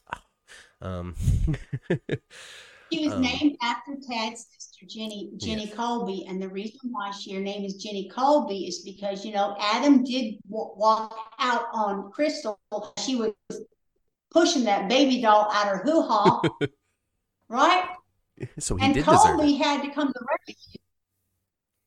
Oh. 0.82 0.88
Um, 0.88 1.15
She 2.91 3.03
was 3.06 3.15
Um, 3.15 3.21
named 3.21 3.58
after 3.62 3.95
Tad's 3.95 4.45
sister, 4.45 4.56
Jenny 4.85 5.31
Jenny 5.37 5.65
Yes. 5.65 5.75
Colby, 5.75 6.25
and 6.27 6.41
the 6.41 6.49
reason 6.49 6.79
why 6.91 7.11
she 7.11 7.33
her 7.33 7.41
name 7.41 7.65
is 7.65 7.75
Jenny 7.75 8.09
Colby 8.09 8.67
is 8.67 8.79
because 8.81 9.25
you 9.25 9.33
know 9.33 9.55
Adam 9.59 10.03
did 10.03 10.35
w- 10.49 10.73
walk 10.75 11.15
out 11.39 11.63
on 11.73 12.11
Krystal. 12.11 12.57
She 13.03 13.15
was 13.15 13.31
pushing 14.31 14.63
that 14.65 14.87
baby 14.89 15.21
doll 15.21 15.49
out 15.51 15.67
her 15.67 15.81
hoo 15.83 16.01
ha, 16.03 16.41
right? 17.49 17.89
so 18.59 18.75
he 18.75 18.85
and 18.85 18.93
did 18.93 19.03
Colby 19.03 19.53
had 19.55 19.81
to 19.83 19.89
come 19.91 20.07
to 20.07 20.13
the 20.13 20.25
rescue. 20.47 20.79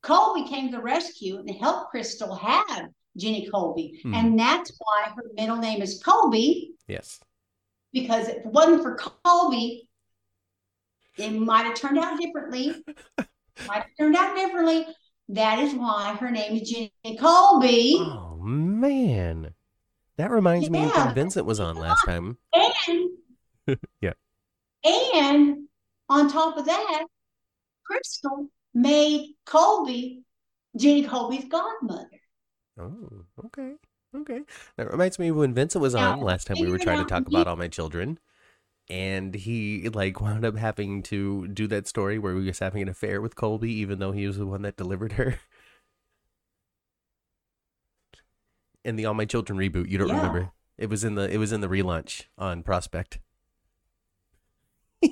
Colby 0.03 0.49
came 0.49 0.71
to 0.71 0.77
the 0.77 0.83
rescue 0.83 1.37
and 1.37 1.49
helped 1.51 1.93
Krystal 1.93 2.37
have 2.39 2.87
Jenny 3.17 3.47
Colby, 3.49 3.99
Hmm. 4.03 4.13
and 4.15 4.39
that's 4.39 4.71
why 4.79 5.11
her 5.15 5.23
middle 5.35 5.57
name 5.57 5.81
is 5.81 6.01
Colby 6.03 6.71
Yes. 6.87 7.19
because 7.93 8.27
if 8.27 8.37
it 8.37 8.45
wasn't 8.47 8.81
for 8.83 8.95
Colby, 8.95 9.87
it 11.17 11.31
might 11.31 11.65
have 11.65 11.75
turned 11.75 11.97
out 11.97 12.19
differently. 12.19 12.83
might 13.67 13.83
have 13.83 13.85
turned 13.99 14.15
out 14.15 14.35
differently. 14.35 14.85
That 15.29 15.59
is 15.59 15.73
why 15.73 16.15
her 16.19 16.31
name 16.31 16.57
is 16.57 16.69
Jenny 16.69 17.17
Colby. 17.17 17.95
Oh 17.99 18.37
man, 18.41 19.53
that 20.17 20.31
reminds 20.31 20.69
me 20.69 20.83
of 20.83 20.95
when 20.95 21.15
Vincent 21.15 21.45
was 21.45 21.59
on 21.59 21.77
last 21.77 22.03
time. 22.05 22.37
And 22.53 23.09
Yeah. 24.01 24.13
And 24.83 25.67
on 26.09 26.29
top 26.29 26.57
of 26.57 26.65
that, 26.65 27.05
Krystal 27.89 28.47
made 28.73 29.35
Colby 29.45 30.23
Jenny 30.75 31.03
Colby's 31.03 31.45
godmother. 31.45 32.09
Oh, 32.79 33.25
okay. 33.45 33.73
Okay. 34.15 34.41
That 34.77 34.91
reminds 34.91 35.19
me 35.19 35.29
of 35.29 35.37
when 35.37 35.53
Vincent 35.53 35.81
was 35.81 35.93
Now, 35.93 36.13
on 36.13 36.21
last 36.21 36.47
time 36.47 36.57
we 36.59 36.69
were 36.69 36.77
trying 36.77 36.99
to 36.99 37.09
talk 37.09 37.27
about 37.27 37.47
all 37.47 37.55
my 37.55 37.67
children. 37.67 38.19
And 38.91 39.33
he 39.33 39.87
like 39.87 40.19
wound 40.19 40.43
up 40.43 40.57
having 40.57 41.01
to 41.03 41.47
do 41.47 41.65
that 41.67 41.87
story 41.87 42.19
where 42.19 42.35
he 42.35 42.45
was 42.45 42.59
having 42.59 42.81
an 42.81 42.89
affair 42.89 43.21
with 43.21 43.37
Colby, 43.37 43.71
even 43.71 43.99
though 43.99 44.11
he 44.11 44.27
was 44.27 44.37
the 44.37 44.45
one 44.45 44.63
that 44.63 44.75
delivered 44.75 45.13
her. 45.13 45.39
In 48.83 48.97
the 48.97 49.05
All 49.05 49.13
My 49.13 49.23
Children 49.23 49.57
reboot, 49.57 49.87
you 49.89 49.97
don't 49.97 50.09
Yeah. 50.09 50.17
remember? 50.17 50.51
It 50.77 50.89
was 50.89 51.05
in 51.05 51.15
the 51.15 51.31
it 51.31 51.37
was 51.37 51.53
in 51.53 51.61
the 51.61 51.69
relaunch 51.69 52.23
on 52.37 52.63
Prospect. 52.63 53.19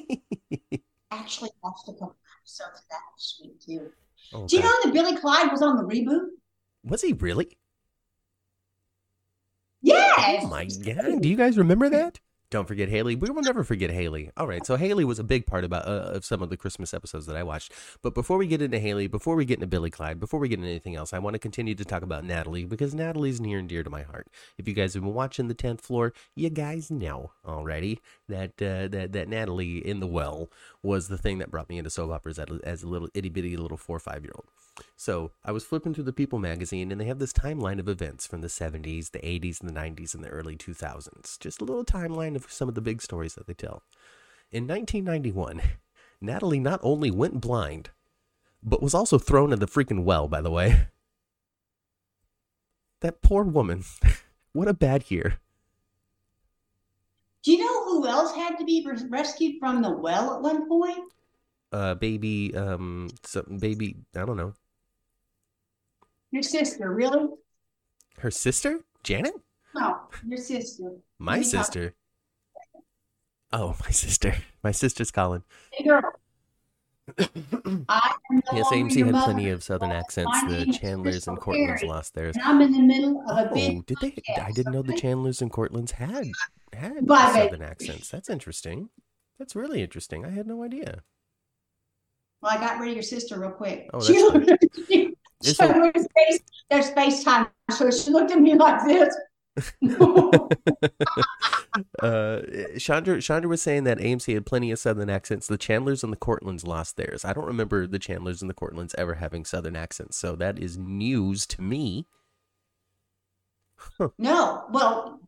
Actually 1.12 1.52
watched 1.64 1.88
a 1.88 1.94
couple 1.94 2.18
episodes 2.42 2.80
of 2.80 2.88
that 2.90 3.00
was 3.16 3.24
sweet 3.38 3.62
too. 3.62 3.92
Oh, 4.34 4.46
Do 4.48 4.58
you 4.58 4.62
God. 4.62 4.68
know 4.70 4.76
that 4.84 4.94
Billy 4.94 5.16
Clyde 5.16 5.52
was 5.52 5.62
on 5.62 5.78
the 5.78 5.84
reboot? 5.84 6.28
was 6.84 7.02
he 7.02 7.14
really? 7.14 7.58
Yes. 9.82 10.42
Oh 10.44 10.48
my 10.48 10.66
god! 10.66 11.22
Do 11.22 11.30
you 11.30 11.38
guys 11.38 11.58
remember 11.58 11.88
that? 11.90 12.20
Don't 12.52 12.68
forget 12.68 12.90
Hayley. 12.90 13.16
We 13.16 13.30
will 13.30 13.44
never 13.44 13.64
forget 13.64 13.92
Hayley. 13.92 14.32
All 14.36 14.48
right, 14.48 14.66
so 14.66 14.76
Hayley 14.76 15.06
was 15.06 15.20
a 15.20 15.24
big 15.24 15.46
part 15.46 15.64
about 15.64 15.88
uh, 15.88 16.12
of 16.16 16.26
some 16.26 16.42
of 16.42 16.50
the 16.50 16.58
Christmas 16.58 16.96
episodes 16.96 17.28
that 17.28 17.36
I 17.36 17.44
watched. 17.44 17.72
But 18.02 18.16
before 18.16 18.40
we 18.40 18.48
get 18.48 18.60
into 18.60 18.80
Hayley, 18.80 19.06
before 19.06 19.36
we 19.36 19.46
get 19.46 19.56
into 19.56 19.68
Billy 19.68 19.92
Clyde, 19.92 20.20
before 20.20 20.40
we 20.40 20.50
get 20.50 20.58
into 20.58 20.70
anything 20.70 20.96
else, 20.96 21.14
I 21.14 21.20
want 21.20 21.36
to 21.36 21.40
continue 21.40 21.76
to 21.76 21.86
talk 21.86 22.02
about 22.02 22.24
Natalie 22.24 22.66
because 22.66 22.96
Natalie's 22.96 23.40
near 23.40 23.60
and 23.60 23.70
dear 23.70 23.84
to 23.84 23.90
my 23.92 24.02
heart. 24.02 24.28
If 24.58 24.68
you 24.68 24.74
guys 24.74 24.96
have 24.96 25.04
been 25.04 25.14
watching 25.14 25.48
the 25.48 25.54
tenth 25.54 25.82
floor, 25.82 26.12
you 26.36 26.50
guys 26.50 26.90
know 26.90 27.34
already 27.46 28.00
that 28.28 28.60
uh, 28.62 28.88
that 28.88 29.12
that 29.12 29.28
Natalie 29.30 29.78
in 29.78 30.00
the 30.00 30.08
well 30.08 30.50
was 30.82 31.08
the 31.08 31.20
thing 31.20 31.38
that 31.38 31.52
brought 31.52 31.70
me 31.70 31.78
into 31.78 31.92
soap 31.92 32.12
operas 32.12 32.40
as 32.40 32.48
a, 32.50 32.60
as 32.64 32.82
a 32.82 32.88
little 32.88 33.10
itty 33.14 33.30
bitty 33.30 33.58
little 33.58 33.78
four 33.78 33.98
or 33.98 34.00
five 34.00 34.24
year 34.24 34.34
old. 34.36 34.48
So 34.96 35.32
I 35.44 35.52
was 35.52 35.64
flipping 35.64 35.94
through 35.94 36.06
the 36.06 36.14
People 36.14 36.40
magazine, 36.40 36.92
and 36.92 37.00
they 37.00 37.06
have 37.06 37.20
this 37.20 37.34
timeline 37.34 37.80
of 37.80 37.88
events 37.88 38.28
from 38.28 38.42
the 38.42 38.48
70s, 38.48 39.12
the 39.12 39.20
80s, 39.20 39.62
and 39.62 39.70
the 39.70 39.80
90s, 39.80 40.14
and 40.14 40.24
the 40.24 40.30
early 40.30 40.56
2000s. 40.56 41.40
Just 41.40 41.62
a 41.62 41.66
little 41.66 41.86
timeline 41.86 42.36
of 42.36 42.52
some 42.52 42.68
of 42.70 42.76
the 42.76 42.82
big 42.82 43.02
stories 43.02 43.36
that 43.36 43.48
they 43.48 43.54
tell. 43.54 43.84
In 44.52 44.68
1991, 44.68 45.62
Natalie 46.22 46.60
not 46.60 46.80
only 46.84 47.12
went 47.12 47.42
blind, 47.42 47.92
but 48.62 48.82
was 48.82 48.94
also 48.94 49.18
thrown 49.18 49.54
in 49.54 49.60
the 49.60 49.68
freaking 49.68 50.04
well, 50.04 50.28
by 50.28 50.42
the 50.42 50.52
way. 50.52 50.88
That 53.02 53.22
poor 53.22 53.46
woman. 53.46 53.86
what 54.52 54.68
a 54.68 54.74
bad 54.74 55.10
year. 55.10 55.40
Do 57.44 57.54
you 57.54 57.60
know 57.60 57.86
who 57.86 58.06
else 58.06 58.36
had 58.36 58.58
to 58.58 58.66
be 58.66 58.86
rescued 59.08 59.56
from 59.60 59.82
the 59.82 59.90
well 59.90 60.36
at 60.36 60.42
one 60.42 60.68
point? 60.68 61.14
Uh, 61.72 61.96
baby, 61.96 62.54
um, 62.56 63.10
some 63.24 63.58
baby, 63.60 63.96
I 64.16 64.26
don't 64.26 64.38
know. 64.38 64.54
Your 66.32 66.44
sister, 66.44 66.94
really? 66.94 67.28
Her 68.20 68.32
sister? 68.32 68.82
Janet? 69.04 69.34
No, 69.76 70.02
your 70.28 70.38
sister. 70.38 70.92
My 71.20 71.38
talk- 71.38 71.46
sister. 71.46 71.94
Oh, 73.52 73.76
my 73.84 73.90
sister. 73.92 74.36
My 74.64 74.72
sister's 74.72 75.12
calling. 75.12 75.44
Hey, 75.72 75.86
girl. 75.86 76.02
I 77.90 78.14
no 78.30 78.42
Yes, 78.54 78.68
AMC 78.68 78.98
had 78.98 79.12
mother, 79.12 79.26
plenty 79.26 79.50
of 79.50 79.64
southern 79.64 79.92
accents. 79.92 80.30
My 80.44 80.48
The 80.66 80.72
Chandlers 80.72 81.28
and 81.28 81.40
Cortlandts 81.40 81.84
lost 81.84 82.14
theirs. 82.14 82.36
and 82.36 82.46
I'm 82.46 82.62
in 82.62 82.72
the 82.72 82.82
middle 82.82 83.24
of 83.28 83.48
a 83.48 83.50
Oh, 83.52 83.82
did 83.88 83.98
they? 84.00 84.14
I 84.40 84.52
didn't 84.52 84.74
know 84.74 84.84
the? 84.84 84.94
Chandlers 84.94 85.42
and 85.42 85.52
Cortlandts 85.52 85.92
had 85.92 86.28
had 86.74 87.08
Bye, 87.08 87.34
baby. 87.34 87.46
southern 87.50 87.62
accents. 87.64 88.10
That's 88.10 88.30
interesting. 88.30 88.90
That's 89.40 89.56
really 89.56 89.82
interesting. 89.82 90.24
I 90.24 90.30
had 90.30 90.46
no 90.46 90.64
idea. 90.64 91.02
Well, 92.42 92.52
I 92.52 92.58
got 92.58 92.80
rid 92.80 92.90
of 92.90 92.94
your 92.96 93.04
sister 93.04 93.40
real 93.40 93.52
quick. 93.52 93.90
Oh, 93.92 94.00
that's 94.04 94.10
fine. 94.32 94.46
looked, 94.46 94.66
she, 94.88 95.16
It's 95.42 95.56
she 95.56 95.64
a- 95.64 95.70
at 95.70 95.96
space, 95.96 96.40
there's 96.70 96.92
FaceTime, 96.92 97.50
so 97.72 97.90
she 97.92 98.12
looked 98.12 98.32
at 98.32 98.40
me 98.40 98.56
like 98.56 98.86
this. 98.86 99.16
uh, 102.02 102.42
Chandra, 102.78 103.22
Chandra 103.22 103.50
was 103.50 103.62
saying 103.62 103.84
that 103.86 103.98
AMC 103.98 104.34
had 104.34 104.46
plenty 104.46 104.72
of 104.72 104.80
southern 104.80 105.10
accents. 105.10 105.48
The 105.48 105.58
Chandlers 105.58 106.04
and 106.04 106.14
the 106.14 106.18
Cortlandts 106.18 106.66
lost 106.66 106.98
theirs. 106.98 107.26
I 107.26 107.34
don't 107.34 107.46
remember 107.46 107.88
the 107.88 108.00
Chandlers 108.00 108.42
and 108.42 108.50
the 108.50 108.54
Cortlandts 108.54 108.96
ever 108.98 109.16
having 109.16 109.46
southern 109.46 109.76
accents, 109.76 110.18
so 110.18 110.36
that 110.36 110.60
is 110.60 110.78
news 110.78 111.46
to 111.48 111.62
me. 111.62 112.06
no, 114.18 114.66
well, 114.72 115.20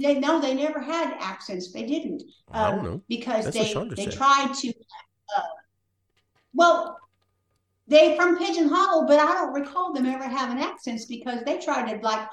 they 0.00 0.18
no, 0.18 0.40
they 0.40 0.54
never 0.54 0.80
had 0.80 1.16
accents. 1.20 1.72
They 1.72 1.84
didn't. 1.84 2.22
I 2.50 2.70
don't 2.70 2.80
um, 2.80 2.84
know. 2.84 3.02
because 3.08 3.44
That's 3.44 3.56
they 3.56 3.74
they 3.94 4.04
said. 4.04 4.12
tried 4.12 4.52
to. 4.54 4.68
Uh, 5.36 5.42
well, 6.52 6.98
they 7.88 8.16
from 8.16 8.38
Pigeon 8.38 8.68
Hollow, 8.68 9.06
but 9.06 9.18
I 9.18 9.32
don't 9.34 9.52
recall 9.52 9.92
them 9.92 10.06
ever 10.06 10.24
having 10.24 10.62
accents 10.62 11.04
because 11.04 11.42
they 11.44 11.58
tried 11.58 11.92
to 11.92 12.00
like 12.04 12.28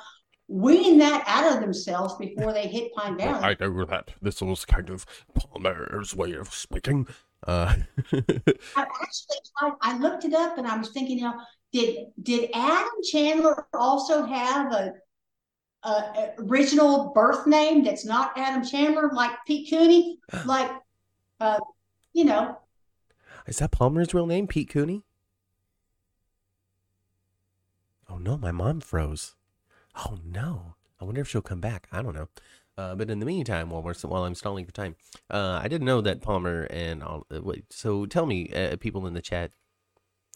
wean 0.48 0.98
that 1.00 1.24
out 1.28 1.54
of 1.54 1.62
themselves 1.62 2.16
before 2.16 2.54
they 2.54 2.68
hit 2.68 2.94
Pine 2.94 3.18
Valley. 3.18 3.44
I 3.44 3.56
know 3.60 3.86
that 3.86 4.12
this 4.22 4.42
was 4.42 4.66
kind 4.66 4.89
of 4.89 5.06
Palmer's 5.34 6.16
way 6.16 6.34
of 6.34 6.54
speaking. 6.54 7.08
Uh, 7.46 7.76
I 8.13 8.86
actually 9.02 9.38
tried. 9.58 9.74
I 9.82 9.98
looked 9.98 10.26
it 10.26 10.34
up 10.34 10.58
and 10.58 10.68
I 10.68 10.78
was 10.78 10.89
thinking, 10.89 11.20
you 11.20 11.26
know, 11.26 11.39
did 11.72 12.08
did 12.22 12.50
Adam 12.54 12.89
Chandler 13.12 13.68
also 13.74 14.26
have 14.26 14.72
a, 14.72 14.94
a, 15.84 15.89
a 15.89 16.34
original 16.39 17.12
birth 17.13 17.46
name 17.46 17.84
that's 17.84 18.06
not 18.06 18.38
Adam 18.38 18.63
Chandler, 18.63 19.12
like 19.13 19.32
Pete 19.46 19.70
Cooney, 19.70 20.20
like, 20.46 20.72
uh, 21.39 21.60
you 22.13 22.26
know, 22.26 22.58
Is 23.46 23.58
that 23.58 23.72
Palmer's 23.72 24.13
real 24.13 24.26
name, 24.28 24.48
Pete 24.48 24.70
Cooney? 24.70 25.04
Oh 28.13 28.19
no, 28.19 28.38
my 28.38 28.52
mom 28.52 28.80
froze. 28.80 29.34
Oh 29.95 30.19
no. 30.23 30.76
I 31.02 31.06
wonder 31.06 31.21
if 31.21 31.28
she'll 31.28 31.41
come 31.41 31.60
back. 31.60 31.88
I 31.91 32.04
don't 32.04 32.13
know. 32.13 32.30
Uh, 32.78 32.93
but 32.93 33.10
in 33.10 33.17
the 33.17 33.26
meantime, 33.26 33.71
while 33.71 33.82
we're 33.82 33.95
while 34.04 34.23
I'm 34.23 34.36
stalling 34.36 34.65
for 34.65 34.71
time, 34.71 34.95
uh, 35.32 35.60
I 35.63 35.67
didn't 35.67 35.88
know 35.88 35.99
that 36.02 36.21
Palmer 36.21 36.67
and 36.69 37.02
all. 37.02 37.26
Uh, 37.34 37.41
wait, 37.41 37.65
so 37.73 38.06
tell 38.06 38.28
me, 38.28 38.54
uh, 38.54 38.76
people 38.78 39.08
in 39.08 39.15
the 39.15 39.21
chat, 39.21 39.52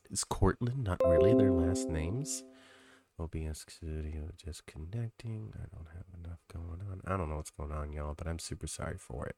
is 0.10 0.24
Cortlandt 0.24 0.78
not 0.78 1.02
really 1.06 1.36
their 1.36 1.52
last 1.52 1.88
names? 1.88 2.44
OBS 3.20 3.66
Studio 3.70 4.30
just 4.44 4.66
connecting. 4.66 5.54
I 5.56 5.66
don't 5.76 5.88
have 5.94 6.06
enough 6.20 6.40
going 6.52 6.82
on. 6.90 7.02
I 7.06 7.16
don't 7.16 7.30
know 7.30 7.36
what's 7.36 7.52
going 7.52 7.72
on, 7.72 7.94
y'all, 7.94 8.16
but 8.16 8.28
I'm 8.28 8.40
super 8.40 8.68
sorry 8.68 8.98
for 8.98 9.28
it. 9.28 9.36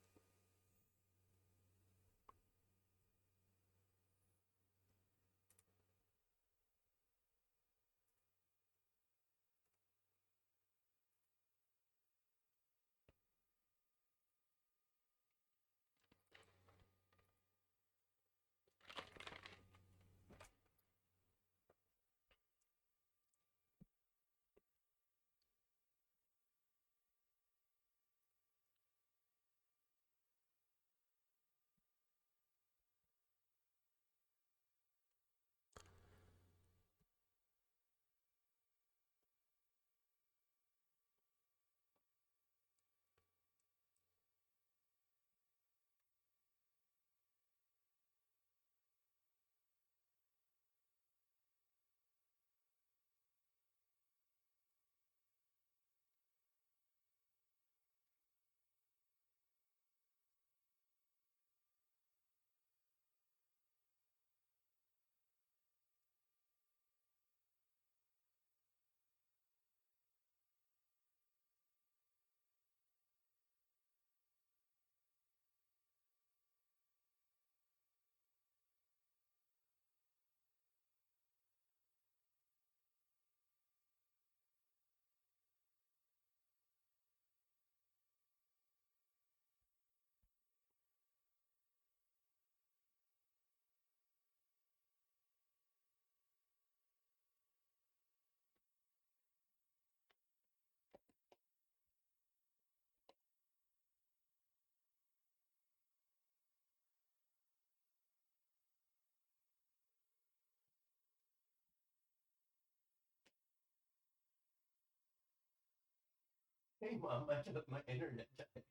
Hey 116.81 116.97
mom, 117.01 117.27
my, 117.27 117.37
my 117.69 117.81
internet 117.87 118.27
died. 118.37 118.63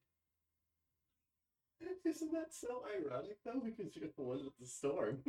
Isn't 2.04 2.32
that 2.32 2.52
so 2.54 2.82
ironic 2.86 3.38
though? 3.44 3.60
Because 3.64 3.94
you're 3.96 4.10
the 4.16 4.22
one 4.22 4.44
with 4.44 4.56
the 4.58 4.66
storm. 4.66 5.18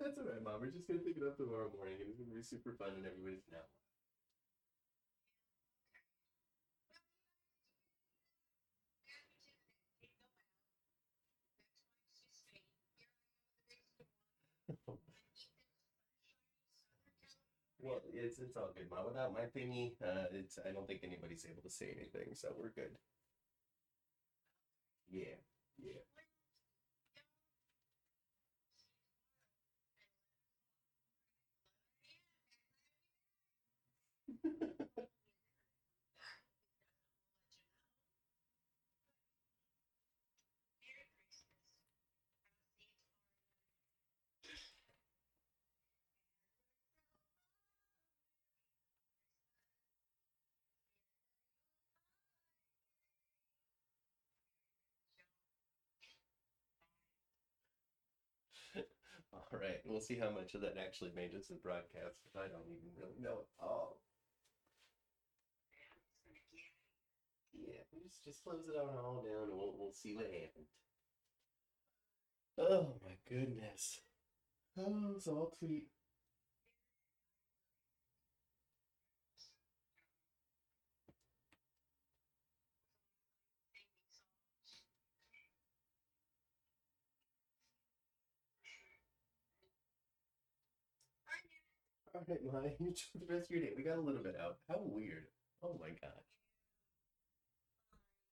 That's 0.00 0.18
alright, 0.18 0.42
mom. 0.42 0.60
We're 0.60 0.70
just 0.70 0.86
gonna 0.88 1.00
pick 1.00 1.16
it 1.16 1.22
up 1.26 1.36
tomorrow 1.36 1.70
morning 1.76 1.96
it's 2.00 2.18
gonna 2.18 2.34
be 2.34 2.42
super 2.42 2.72
fun 2.72 2.94
and 2.96 3.06
everybody's 3.06 3.44
now. 3.50 3.66
Well, 17.80 18.01
it's 18.12 18.38
it's 18.38 18.56
all 18.56 18.70
good, 18.76 18.88
mom. 18.90 19.06
Without 19.06 19.32
my 19.32 19.46
thingy, 19.56 19.92
uh, 20.04 20.26
it's 20.32 20.58
I 20.66 20.72
don't 20.72 20.86
think 20.86 21.00
anybody's 21.04 21.46
able 21.50 21.62
to 21.62 21.70
say 21.70 21.94
anything, 21.96 22.34
so 22.34 22.48
we're 22.56 22.70
good. 22.70 22.92
Yeah, 25.10 25.36
yeah. 25.78 26.00
All 59.32 59.58
right, 59.58 59.80
we'll 59.84 60.00
see 60.00 60.18
how 60.18 60.30
much 60.30 60.54
of 60.54 60.60
that 60.60 60.76
actually 60.76 61.12
made 61.16 61.32
it 61.32 61.46
to 61.46 61.54
the 61.54 61.60
broadcast. 61.64 62.20
I 62.36 62.48
don't 62.48 62.68
even 62.68 62.92
really 62.96 63.20
know 63.20 63.40
at 63.40 63.64
all. 63.64 63.98
Yeah, 67.54 67.84
we 67.92 68.02
just 68.04 68.24
just 68.24 68.44
close 68.44 68.68
it 68.68 68.78
all 68.78 69.22
down, 69.24 69.48
and 69.48 69.56
we'll 69.56 69.74
we'll 69.78 69.92
see 69.92 70.14
what 70.14 70.26
happened. 70.26 70.68
Oh 72.58 72.94
my 73.04 73.16
goodness. 73.28 74.00
Oh, 74.78 75.12
it's 75.16 75.28
all 75.28 75.54
tweet. 75.58 75.88
All 92.14 92.24
right, 92.26 92.40
Maya, 92.52 92.70
you 92.78 92.86
enjoy 92.88 93.18
the 93.20 93.26
rest 93.34 93.50
of 93.50 93.56
your 93.56 93.60
day. 93.64 93.72
We 93.76 93.82
got 93.82 93.98
a 93.98 94.00
little 94.00 94.22
bit 94.22 94.36
out. 94.40 94.58
How 94.68 94.78
weird. 94.80 95.24
Oh 95.62 95.78
my 95.80 95.90
gosh. 95.90 96.24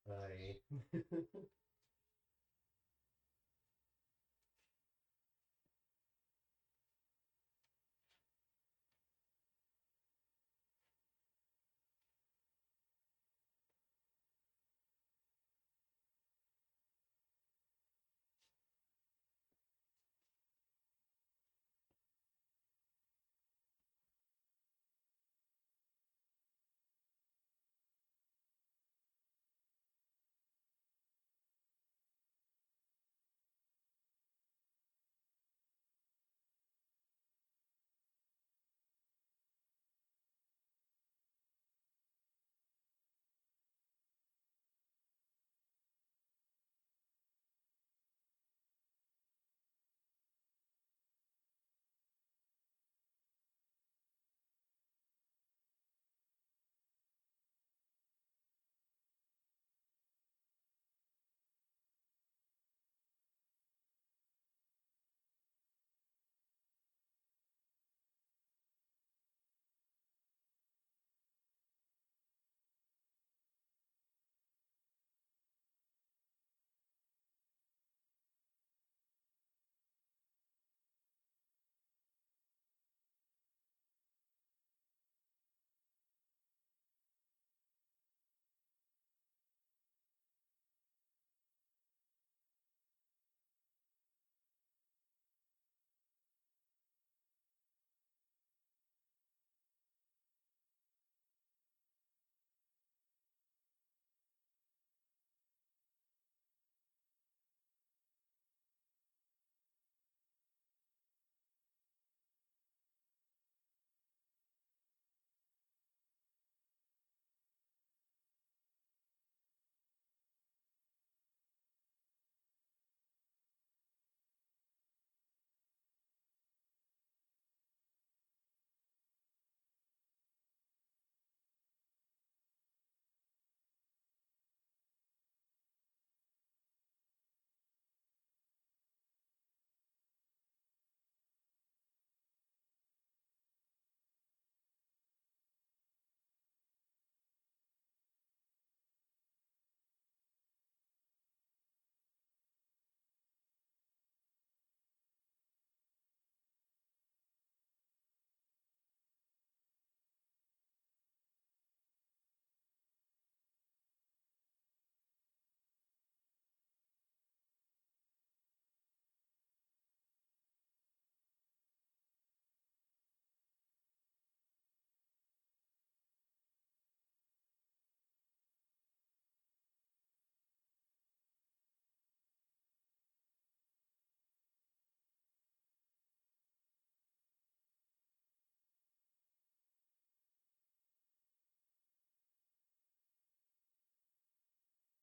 Bye. 0.06 0.60